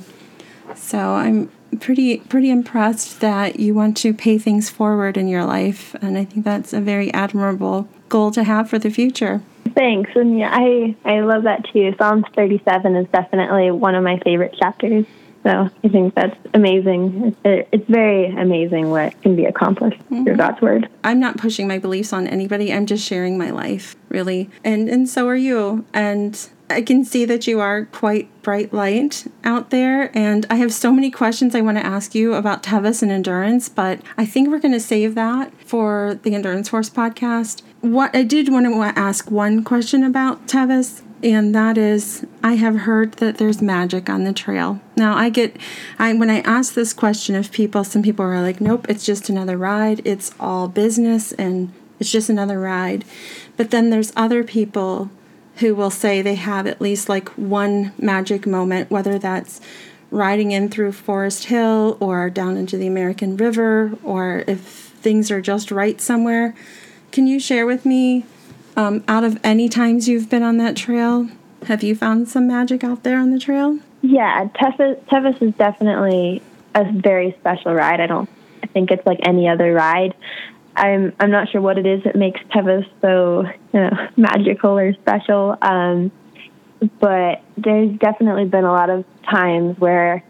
So 0.76 0.98
I'm 0.98 1.52
pretty 1.80 2.18
pretty 2.18 2.50
impressed 2.50 3.20
that 3.22 3.60
you 3.60 3.76
want 3.76 3.96
to 3.96 4.14
pay 4.14 4.38
things 4.40 4.70
forward 4.70 5.16
in 5.18 5.28
your 5.28 5.46
life 5.46 5.96
and 6.02 6.18
I 6.18 6.26
think 6.26 6.44
that's 6.44 6.74
a 6.74 6.82
very 6.82 7.14
admirable 7.14 7.88
goal 8.10 8.32
to 8.32 8.44
have 8.44 8.70
for 8.70 8.80
the 8.80 8.90
future. 8.90 9.42
Thanks. 9.76 10.12
And 10.16 10.38
yeah, 10.38 10.50
I, 10.52 10.96
I 11.06 11.22
love 11.22 11.44
that 11.44 11.66
too. 11.72 11.94
Psalms 11.98 12.26
37 12.36 12.96
is 12.96 13.08
definitely 13.10 13.72
one 13.72 13.96
of 13.96 14.04
my 14.04 14.20
favorite 14.20 14.56
chapters. 14.58 15.06
So 15.44 15.70
I 15.84 15.88
think 15.88 16.16
that's 16.16 16.36
amazing. 16.54 17.36
It's, 17.46 17.70
it's 17.72 17.90
very 17.90 18.26
amazing 18.26 18.90
what 18.90 19.20
can 19.22 19.36
be 19.36 19.46
accomplished 19.46 20.00
mm-hmm. 20.00 20.26
through 20.26 20.36
God's 20.36 20.62
word. 20.62 20.90
I'm 21.04 21.20
not 21.20 21.38
pushing 21.38 21.68
my 21.68 21.80
beliefs 21.80 22.12
on 22.12 22.28
anybody. 22.28 22.74
I'm 22.74 22.86
just 22.86 23.06
sharing 23.06 23.38
my 23.38 23.50
life, 23.50 23.96
really. 24.10 24.50
And 24.66 24.90
and 24.90 25.08
so 25.08 25.28
are 25.28 25.36
you. 25.36 25.86
And 25.94 26.50
I 26.70 26.82
can 26.82 27.04
see 27.04 27.26
that 27.26 27.48
you 27.48 27.60
are 27.60 27.86
quite 27.86 28.30
bright 28.44 28.74
light 28.74 29.26
out 29.44 29.72
there, 29.72 30.16
and 30.16 30.46
I 30.52 30.56
have 30.58 30.72
so 30.72 30.92
many 30.92 31.10
questions 31.10 31.56
I 31.56 31.62
want 31.62 31.80
to 31.80 31.86
ask 31.86 32.14
you 32.14 32.36
about 32.36 32.62
Tevis 32.62 33.02
and 33.02 33.12
endurance, 33.12 33.70
but 33.70 34.02
I 34.18 34.26
think 34.26 34.50
we're 34.50 34.60
going 34.60 34.74
to 34.74 34.80
save 34.80 35.16
that 35.16 35.52
for 35.64 36.20
the 36.22 36.36
Endurance 36.36 36.68
Horse 36.68 36.90
podcast. 36.90 37.64
What 37.82 38.13
I 38.13 38.24
did 38.24 38.50
want 38.50 38.65
to 38.65 39.00
ask 39.00 39.32
one 39.32 39.63
question 39.63 40.04
about 40.04 40.48
Tevis, 40.48 41.02
and 41.24 41.56
that 41.56 41.78
is 41.78 42.26
I 42.44 42.56
have 42.56 42.82
heard 42.82 43.13
that 43.13 43.38
there's 43.38 43.62
magic 43.62 44.10
on 44.10 44.26
the 44.26 44.34
trail. 44.34 44.82
Now 44.98 45.15
I 45.15 45.30
get 45.30 45.56
I 45.98 46.12
when 46.13 46.30
I 46.30 46.42
ask 46.42 46.74
this 46.74 46.92
question 46.92 47.36
of 47.36 47.54
people, 47.54 47.86
some 47.86 48.02
people 48.02 48.26
are 48.26 48.42
like, 48.42 48.60
"Nope, 48.60 48.88
it's 48.89 49.06
just 49.06 49.30
another 49.30 49.58
ride. 49.58 50.02
It's 50.04 50.34
all 50.42 50.68
business 50.68 51.32
and 51.34 51.72
it's 52.02 52.12
just 52.12 52.30
another 52.30 52.60
ride." 52.60 53.06
But 53.56 53.72
then 53.72 53.92
there's 53.92 54.12
other 54.13 54.44
people 54.44 55.10
who 55.58 55.74
will 55.74 55.92
say 55.92 56.22
they 56.22 56.36
have 56.36 56.68
at 56.68 56.82
least 56.82 57.08
like 57.08 57.30
one 57.30 57.94
magic 57.98 58.46
moment, 58.46 58.92
whether 58.92 59.18
that's 59.18 59.62
riding 60.12 60.52
in 60.52 60.68
through 60.68 60.92
Forest 60.92 61.46
Hill 61.46 61.96
or 62.02 62.30
down 62.30 62.58
into 62.58 62.76
the 62.76 62.88
American 62.88 63.38
River, 63.38 63.92
or 64.04 64.44
if 64.48 64.60
things 64.60 65.32
are 65.32 65.42
just 65.42 65.72
right 65.72 66.02
somewhere. 66.02 66.54
Can 67.12 67.28
you 67.28 67.39
share 67.39 67.65
with 67.65 67.86
me, 67.86 68.26
um, 68.76 69.04
out 69.08 69.24
of 69.24 69.39
any 69.43 69.67
times 69.67 70.08
you've 70.08 70.30
been 70.30 70.43
on 70.43 70.58
that 70.58 70.76
trail, 70.76 71.30
have 71.67 71.84
you 71.84 71.95
found 71.95 72.28
some 72.28 72.48
magic 72.48 72.84
out 72.84 73.04
there 73.04 73.19
on 73.19 73.32
the 73.32 73.39
trail? 73.39 73.80
Yeah, 74.02 74.48
Tevis, 74.56 74.98
Tevis 75.10 75.41
is 75.41 75.54
definitely 75.56 76.41
a 76.76 76.89
very 76.91 77.36
special 77.39 77.74
ride. 77.74 78.00
I 78.00 78.08
don't 78.08 78.30
I 78.63 78.67
think 78.67 78.91
it's 78.91 79.06
like 79.06 79.19
any 79.24 79.48
other 79.48 79.74
ride. 79.74 80.15
I'm 80.76 81.13
I'm 81.19 81.32
not 81.32 81.50
sure 81.50 81.62
what 81.62 81.78
it 81.78 81.86
is 81.86 82.04
that 82.04 82.15
makes 82.15 82.39
Tevis 82.52 82.86
so 83.02 83.43
you 83.74 83.80
know, 83.80 83.91
magical 84.17 84.78
or 84.78 84.93
special. 84.93 85.58
Um, 85.62 86.12
but 87.00 87.41
there's 87.58 87.98
definitely 87.98 88.45
been 88.45 88.63
a 88.63 88.72
lot 88.72 88.89
of 88.89 89.04
times 89.30 89.78
where 89.80 90.24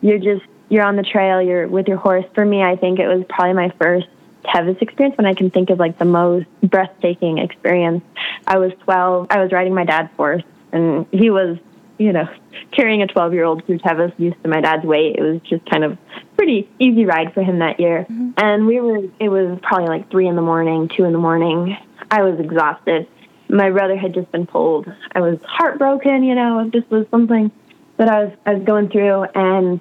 you're 0.00 0.18
just 0.18 0.46
you're 0.68 0.84
on 0.84 0.96
the 0.96 1.02
trail, 1.02 1.42
you're 1.42 1.68
with 1.68 1.88
your 1.88 1.98
horse. 1.98 2.24
For 2.34 2.44
me, 2.44 2.62
I 2.62 2.76
think 2.76 2.98
it 2.98 3.08
was 3.08 3.24
probably 3.28 3.54
my 3.54 3.74
first 3.80 4.06
Tevis 4.44 4.80
experience 4.80 5.16
when 5.16 5.26
I 5.26 5.34
can 5.34 5.50
think 5.50 5.70
of 5.70 5.78
like 5.78 5.98
the 5.98 6.04
most 6.04 6.46
breathtaking 6.62 7.38
experience. 7.38 8.02
I 8.46 8.58
was 8.58 8.72
12. 8.84 9.28
I 9.30 9.42
was 9.42 9.52
riding 9.52 9.74
my 9.74 9.84
dad's 9.84 10.12
horse, 10.16 10.42
and 10.72 11.06
he 11.12 11.30
was, 11.30 11.58
you 11.98 12.12
know, 12.12 12.28
carrying 12.72 13.02
a 13.02 13.06
12 13.06 13.32
year 13.32 13.44
old 13.44 13.64
through 13.66 13.78
Tevis 13.78 14.12
used 14.18 14.42
to 14.42 14.48
my 14.48 14.60
dad's 14.60 14.84
weight. 14.84 15.16
It 15.16 15.22
was 15.22 15.40
just 15.42 15.68
kind 15.68 15.84
of 15.84 15.98
pretty 16.36 16.68
easy 16.78 17.04
ride 17.04 17.34
for 17.34 17.42
him 17.42 17.58
that 17.58 17.80
year. 17.80 18.06
Mm-hmm. 18.08 18.30
And 18.36 18.66
we 18.66 18.80
were. 18.80 19.02
It 19.18 19.28
was 19.28 19.58
probably 19.62 19.88
like 19.88 20.10
three 20.10 20.26
in 20.26 20.36
the 20.36 20.42
morning, 20.42 20.88
two 20.88 21.04
in 21.04 21.12
the 21.12 21.18
morning. 21.18 21.76
I 22.10 22.22
was 22.22 22.40
exhausted. 22.40 23.08
My 23.48 23.70
brother 23.70 23.96
had 23.96 24.14
just 24.14 24.30
been 24.32 24.46
pulled. 24.46 24.90
I 25.12 25.20
was 25.20 25.38
heartbroken. 25.44 26.22
You 26.22 26.34
know, 26.34 26.70
this 26.70 26.84
was 26.88 27.06
something 27.10 27.50
that 27.96 28.08
I 28.08 28.24
was 28.24 28.32
I 28.46 28.54
was 28.54 28.64
going 28.64 28.88
through, 28.88 29.24
and 29.34 29.80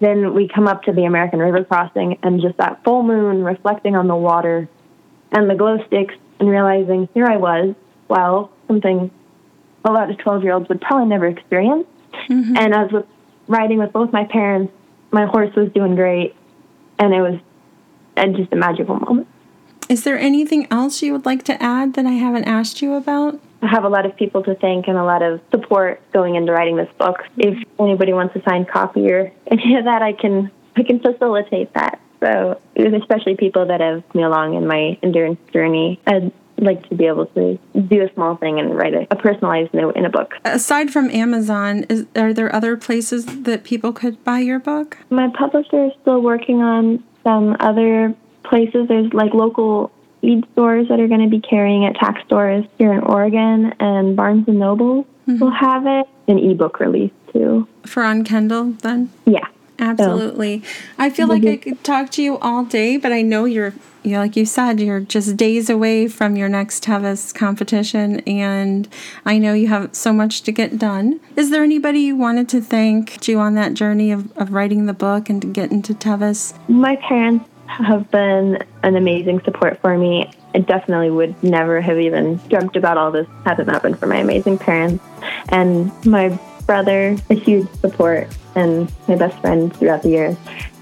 then 0.00 0.34
we 0.34 0.48
come 0.48 0.68
up 0.68 0.84
to 0.84 0.92
the 0.92 1.04
American 1.04 1.38
River 1.38 1.64
crossing 1.64 2.18
and 2.22 2.40
just 2.40 2.56
that 2.58 2.82
full 2.84 3.02
moon 3.02 3.42
reflecting 3.42 3.96
on 3.96 4.06
the 4.06 4.16
water 4.16 4.68
and 5.32 5.50
the 5.50 5.54
glow 5.54 5.78
sticks 5.86 6.14
and 6.38 6.48
realizing 6.48 7.08
here 7.14 7.26
I 7.26 7.36
was, 7.36 7.74
well, 8.08 8.52
something 8.66 9.10
a 9.84 9.90
lot 9.90 10.10
of 10.10 10.18
12 10.18 10.42
year 10.44 10.52
olds 10.52 10.68
would 10.68 10.80
probably 10.80 11.08
never 11.08 11.26
experience. 11.26 11.86
Mm-hmm. 12.28 12.56
And 12.56 12.74
I 12.74 12.84
was 12.84 13.04
riding 13.48 13.78
with 13.78 13.92
both 13.92 14.12
my 14.12 14.24
parents. 14.24 14.72
My 15.10 15.26
horse 15.26 15.54
was 15.54 15.70
doing 15.72 15.94
great, 15.94 16.34
and 16.98 17.12
it 17.12 17.20
was 17.20 17.38
just 18.36 18.52
a 18.52 18.56
magical 18.56 18.96
moment. 18.96 19.28
Is 19.88 20.04
there 20.04 20.18
anything 20.18 20.66
else 20.70 21.02
you 21.02 21.12
would 21.12 21.26
like 21.26 21.42
to 21.44 21.62
add 21.62 21.94
that 21.94 22.06
I 22.06 22.12
haven't 22.12 22.44
asked 22.44 22.80
you 22.80 22.94
about? 22.94 23.40
I 23.62 23.68
have 23.68 23.84
a 23.84 23.88
lot 23.88 24.06
of 24.06 24.16
people 24.16 24.42
to 24.42 24.54
thank 24.56 24.88
and 24.88 24.98
a 24.98 25.04
lot 25.04 25.22
of 25.22 25.40
support 25.50 26.00
going 26.12 26.34
into 26.34 26.52
writing 26.52 26.76
this 26.76 26.90
book. 26.98 27.22
If 27.36 27.56
anybody 27.78 28.12
wants 28.12 28.34
a 28.34 28.42
signed 28.42 28.68
copy 28.68 29.10
or 29.10 29.32
any 29.46 29.76
of 29.76 29.84
that, 29.84 30.02
I 30.02 30.12
can 30.12 30.50
I 30.76 30.82
can 30.82 31.00
facilitate 31.00 31.72
that. 31.74 32.00
So, 32.20 32.60
especially 32.76 33.36
people 33.36 33.66
that 33.66 33.80
have 33.80 34.02
me 34.14 34.22
along 34.22 34.54
in 34.54 34.66
my 34.66 34.98
endurance 35.02 35.40
journey, 35.52 36.00
I'd 36.06 36.32
like 36.58 36.88
to 36.88 36.94
be 36.94 37.06
able 37.06 37.26
to 37.26 37.58
do 37.88 38.02
a 38.02 38.12
small 38.14 38.36
thing 38.36 38.58
and 38.58 38.74
write 38.76 38.94
a, 38.94 39.06
a 39.10 39.16
personalized 39.16 39.74
note 39.74 39.96
in 39.96 40.04
a 40.04 40.10
book. 40.10 40.34
Aside 40.44 40.90
from 40.90 41.10
Amazon, 41.10 41.84
is, 41.88 42.06
are 42.16 42.32
there 42.32 42.54
other 42.54 42.76
places 42.76 43.26
that 43.26 43.64
people 43.64 43.92
could 43.92 44.22
buy 44.24 44.38
your 44.38 44.58
book? 44.58 44.98
My 45.10 45.28
publisher 45.36 45.86
is 45.86 45.92
still 46.00 46.20
working 46.20 46.62
on 46.62 47.02
some 47.24 47.56
other 47.60 48.14
places. 48.44 48.88
There's 48.88 49.12
like 49.12 49.34
local 49.34 49.91
feed 50.22 50.46
stores 50.52 50.88
that 50.88 50.98
are 50.98 51.08
going 51.08 51.20
to 51.20 51.28
be 51.28 51.40
carrying 51.40 51.82
it, 51.82 51.94
tax 51.96 52.24
stores 52.24 52.64
here 52.78 52.94
in 52.94 53.00
Oregon, 53.00 53.74
and 53.78 54.16
Barnes 54.16 54.48
and 54.48 54.58
Noble 54.58 55.04
mm-hmm. 55.28 55.38
will 55.38 55.50
have 55.50 55.86
it. 55.86 56.06
An 56.28 56.38
ebook 56.38 56.78
release 56.78 57.10
too. 57.32 57.68
For 57.84 58.04
on 58.04 58.24
Kindle, 58.24 58.72
then? 58.80 59.10
Yeah. 59.26 59.48
Absolutely. 59.78 60.62
So, 60.62 60.68
I 60.98 61.10
feel 61.10 61.26
like 61.26 61.44
I 61.44 61.56
could 61.56 61.82
talk 61.82 62.10
to 62.10 62.22
you 62.22 62.38
all 62.38 62.64
day, 62.64 62.96
but 62.96 63.10
I 63.10 63.22
know 63.22 63.46
you're, 63.46 63.74
you 64.04 64.12
know, 64.12 64.20
like 64.20 64.36
you 64.36 64.46
said, 64.46 64.78
you're 64.78 65.00
just 65.00 65.36
days 65.36 65.68
away 65.68 66.06
from 66.06 66.36
your 66.36 66.48
next 66.48 66.84
Tevis 66.84 67.34
competition, 67.34 68.20
and 68.20 68.88
I 69.26 69.38
know 69.38 69.54
you 69.54 69.66
have 69.68 69.92
so 69.92 70.12
much 70.12 70.42
to 70.42 70.52
get 70.52 70.78
done. 70.78 71.18
Is 71.34 71.50
there 71.50 71.64
anybody 71.64 71.98
you 72.00 72.14
wanted 72.14 72.48
to 72.50 72.60
thank 72.60 73.26
you 73.26 73.40
on 73.40 73.54
that 73.56 73.74
journey 73.74 74.12
of, 74.12 74.30
of 74.38 74.52
writing 74.52 74.86
the 74.86 74.92
book 74.92 75.28
and 75.28 75.40
getting 75.40 75.52
to 75.52 75.60
get 75.60 75.72
into 75.72 75.94
Tevis? 75.94 76.54
My 76.68 76.94
parents 76.96 77.48
have 77.78 78.10
been 78.10 78.62
an 78.82 78.96
amazing 78.96 79.42
support 79.42 79.80
for 79.80 79.96
me. 79.96 80.30
I 80.54 80.58
definitely 80.58 81.10
would 81.10 81.42
never 81.42 81.80
have 81.80 81.98
even 81.98 82.36
dreamt 82.48 82.76
about 82.76 82.98
all 82.98 83.10
this 83.10 83.26
had 83.44 83.58
it 83.58 83.66
not 83.66 83.82
been 83.82 83.94
for 83.94 84.06
my 84.06 84.16
amazing 84.16 84.58
parents 84.58 85.02
and 85.48 85.90
my 86.04 86.38
brother, 86.66 87.16
a 87.30 87.34
huge 87.34 87.68
support, 87.80 88.28
and 88.54 88.92
my 89.08 89.16
best 89.16 89.38
friend 89.40 89.74
throughout 89.76 90.02
the 90.02 90.10
years. 90.10 90.36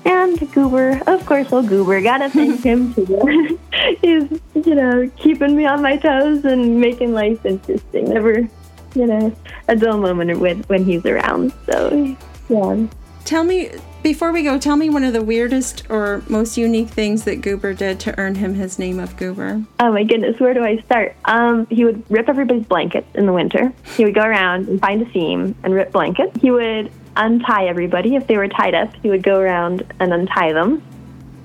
And 0.05 0.39
Goober, 0.53 1.01
of 1.07 1.25
course, 1.27 1.53
old 1.53 1.69
Goober, 1.69 2.01
gotta 2.01 2.31
thank 2.31 2.63
him 2.65 2.95
too. 2.95 3.59
He's, 4.01 4.41
you 4.67 4.75
know, 4.75 5.11
keeping 5.17 5.57
me 5.57 5.67
on 5.67 5.83
my 5.83 5.97
toes 5.97 6.45
and 6.45 6.81
making 6.81 7.13
life 7.13 7.45
interesting. 7.45 8.09
Never, 8.09 8.49
you 8.95 9.07
know, 9.07 9.35
a 9.69 9.77
dull 9.77 9.99
moment 9.99 10.41
when 10.41 10.63
when 10.65 10.85
he's 10.85 11.05
around. 11.05 11.53
So, 11.67 12.17
yeah. 12.49 12.87
Tell 13.25 13.45
me, 13.45 13.71
before 14.03 14.33
we 14.33 14.43
go, 14.43 14.59
tell 14.59 14.77
me 14.77 14.89
one 14.89 15.05
of 15.05 15.13
the 15.13 15.23
weirdest 15.23 15.85
or 15.91 16.23
most 16.29 16.57
unique 16.57 16.89
things 16.89 17.25
that 17.25 17.43
Goober 17.43 17.75
did 17.75 18.01
to 18.01 18.19
earn 18.19 18.37
him 18.37 18.55
his 18.55 18.79
name 18.79 18.99
of 18.99 19.17
Goober. 19.17 19.63
Oh 19.79 19.93
my 19.93 20.05
goodness, 20.05 20.39
where 20.41 20.55
do 20.55 20.65
I 20.65 20.79
start? 20.83 21.17
Um, 21.25 21.67
he 21.67 21.85
would 21.85 22.09
rip 22.11 22.29
everybody's 22.29 22.67
blankets 22.67 23.09
in 23.15 23.27
the 23.27 23.33
winter. 23.33 23.73
He 23.97 24.05
would 24.05 24.15
go 24.15 24.23
around 24.23 24.69
and 24.69 24.81
find 24.81 25.03
a 25.03 25.11
seam 25.13 25.55
and 25.63 25.75
rip 25.75 25.93
blankets. 25.93 26.41
He 26.41 26.51
would 26.51 26.91
untie 27.17 27.67
everybody 27.67 28.15
if 28.15 28.27
they 28.27 28.37
were 28.37 28.49
tied 28.49 28.75
up. 28.75 28.95
He 29.03 29.11
would 29.11 29.23
go 29.23 29.39
around 29.39 29.93
and 30.01 30.13
untie 30.13 30.53
them. 30.53 30.83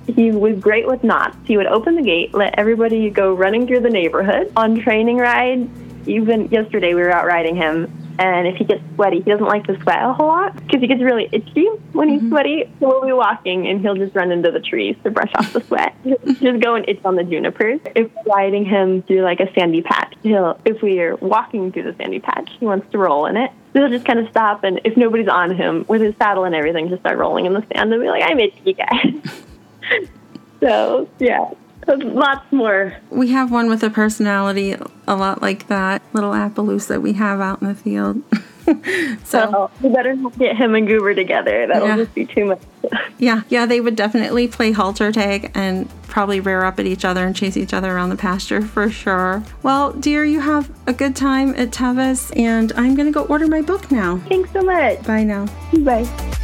He 0.08 0.32
was 0.32 0.60
great 0.60 0.88
with 0.88 1.04
knots. 1.04 1.38
He 1.46 1.58
would 1.58 1.66
open 1.66 1.96
the 1.96 2.04
gate, 2.04 2.34
let 2.34 2.58
everybody 2.60 3.10
go 3.10 3.34
running 3.34 3.66
through 3.66 3.80
the 3.82 3.90
neighborhood. 3.90 4.52
On 4.56 4.80
training 4.80 5.18
ride, 5.18 5.68
even 6.08 6.48
yesterday 6.50 6.94
we 6.94 7.02
were 7.02 7.12
out 7.12 7.26
riding 7.26 7.56
him 7.56 8.05
and 8.18 8.48
if 8.48 8.56
he 8.56 8.64
gets 8.64 8.82
sweaty, 8.96 9.18
he 9.18 9.30
doesn't 9.30 9.46
like 9.46 9.66
to 9.68 9.80
sweat 9.82 10.04
a 10.04 10.14
whole 10.14 10.28
lot 10.28 10.56
because 10.56 10.82
he 10.82 10.88
gets 10.88 11.02
really 11.02 11.28
itchy 11.32 11.66
when 11.92 12.10
he's 12.10 12.20
mm-hmm. 12.20 12.30
sweaty. 12.30 12.64
So 12.80 12.88
we'll 12.88 13.06
be 13.06 13.12
walking 13.12 13.68
and 13.68 13.82
he'll 13.82 13.96
just 13.96 14.16
run 14.16 14.32
into 14.32 14.52
the 14.52 14.60
trees 14.60 14.96
to 15.04 15.12
brush 15.12 15.32
off 15.36 15.52
the 15.54 15.62
sweat. 15.62 15.96
Just 16.06 16.62
go 16.62 16.76
and 16.76 16.88
itch 16.88 17.00
on 17.04 17.16
the 17.16 17.24
junipers. 17.24 17.80
If 17.96 18.12
we're 18.14 18.34
riding 18.34 18.66
him 18.66 19.02
through 19.04 19.22
like 19.22 19.40
a 19.40 19.52
sandy 19.54 19.82
patch, 19.82 20.14
he'll, 20.24 20.60
if 20.66 20.82
we 20.82 21.00
are 21.00 21.16
walking 21.18 21.72
through 21.72 21.84
the 21.84 21.96
sandy 21.96 22.20
patch, 22.20 22.50
he 22.60 22.66
wants 22.66 22.90
to 22.92 22.98
roll 22.98 23.26
in 23.26 23.38
it. 23.38 23.52
So 23.74 23.80
he'll 23.80 23.90
just 23.90 24.06
kind 24.06 24.20
of 24.20 24.30
stop 24.30 24.64
and 24.64 24.80
if 24.86 24.96
nobody's 24.96 25.28
on 25.28 25.56
him 25.56 25.86
with 25.88 26.02
his 26.02 26.16
saddle 26.18 26.46
and 26.46 26.56
everything, 26.56 26.90
just 26.90 27.02
start 27.02 27.18
rolling 27.18 27.46
in 27.46 27.54
the 27.54 27.66
sand 27.74 27.92
and 27.92 28.02
be 28.02 28.08
like, 28.08 28.24
I'm 28.24 28.40
itchy, 28.40 28.74
guys. 28.74 29.40
so 30.62 31.10
yeah, 31.20 31.50
lots 31.88 32.52
more. 32.52 32.96
We 33.10 33.30
have 33.30 33.52
one 33.52 33.70
with 33.70 33.84
a 33.84 33.90
personality 33.90 34.76
a 35.08 35.16
lot 35.16 35.42
like 35.42 35.68
that 35.68 36.02
little 36.14 36.32
Appaloosa 36.32 36.88
that 36.90 37.02
we 37.02 37.14
have 37.14 37.40
out 37.40 37.62
in 37.62 37.68
the 37.68 37.76
field. 37.76 38.24
so 39.24 39.52
oh, 39.54 39.72
we 39.82 39.90
better 39.90 40.16
not 40.16 40.38
get 40.40 40.56
him 40.56 40.74
and 40.74 40.88
Goober 40.88 41.14
together. 41.14 41.68
That'll 41.68 41.88
yeah. 41.88 41.98
just 41.98 42.16
be 42.16 42.26
too 42.26 42.46
much. 42.46 42.62
yeah, 43.20 43.44
yeah, 43.50 43.66
they 43.66 43.80
would 43.80 43.96
definitely 43.96 44.48
play 44.48 44.72
halter 44.72 45.12
tag 45.12 45.52
and 45.54 45.88
probably 46.08 46.40
rear 46.40 46.64
up 46.64 46.80
at 46.80 46.86
each 46.86 47.06
other 47.06 47.26
and 47.26 47.36
chase 47.36 47.58
each 47.58 47.74
other 47.74 47.96
around 47.96 48.10
the 48.10 48.16
pasture 48.16 48.62
for 48.62 48.90
sure. 48.90 49.44
Well, 49.62 49.94
dear, 49.94 50.26
you 50.26 50.40
have 50.40 50.72
a 50.88 50.94
good 50.94 51.16
time 51.16 51.54
at 51.56 51.72
Tevis, 51.72 52.32
and 52.36 52.72
I'm 52.76 52.96
going 52.96 53.08
to 53.08 53.12
go 53.12 53.26
order 53.26 53.48
my 53.48 53.62
book 53.62 53.92
now. 53.92 54.18
Thanks 54.30 54.52
so 54.52 54.62
much. 54.64 55.04
Bye 55.04 55.24
now. 55.24 55.48
Bye. 55.80 56.42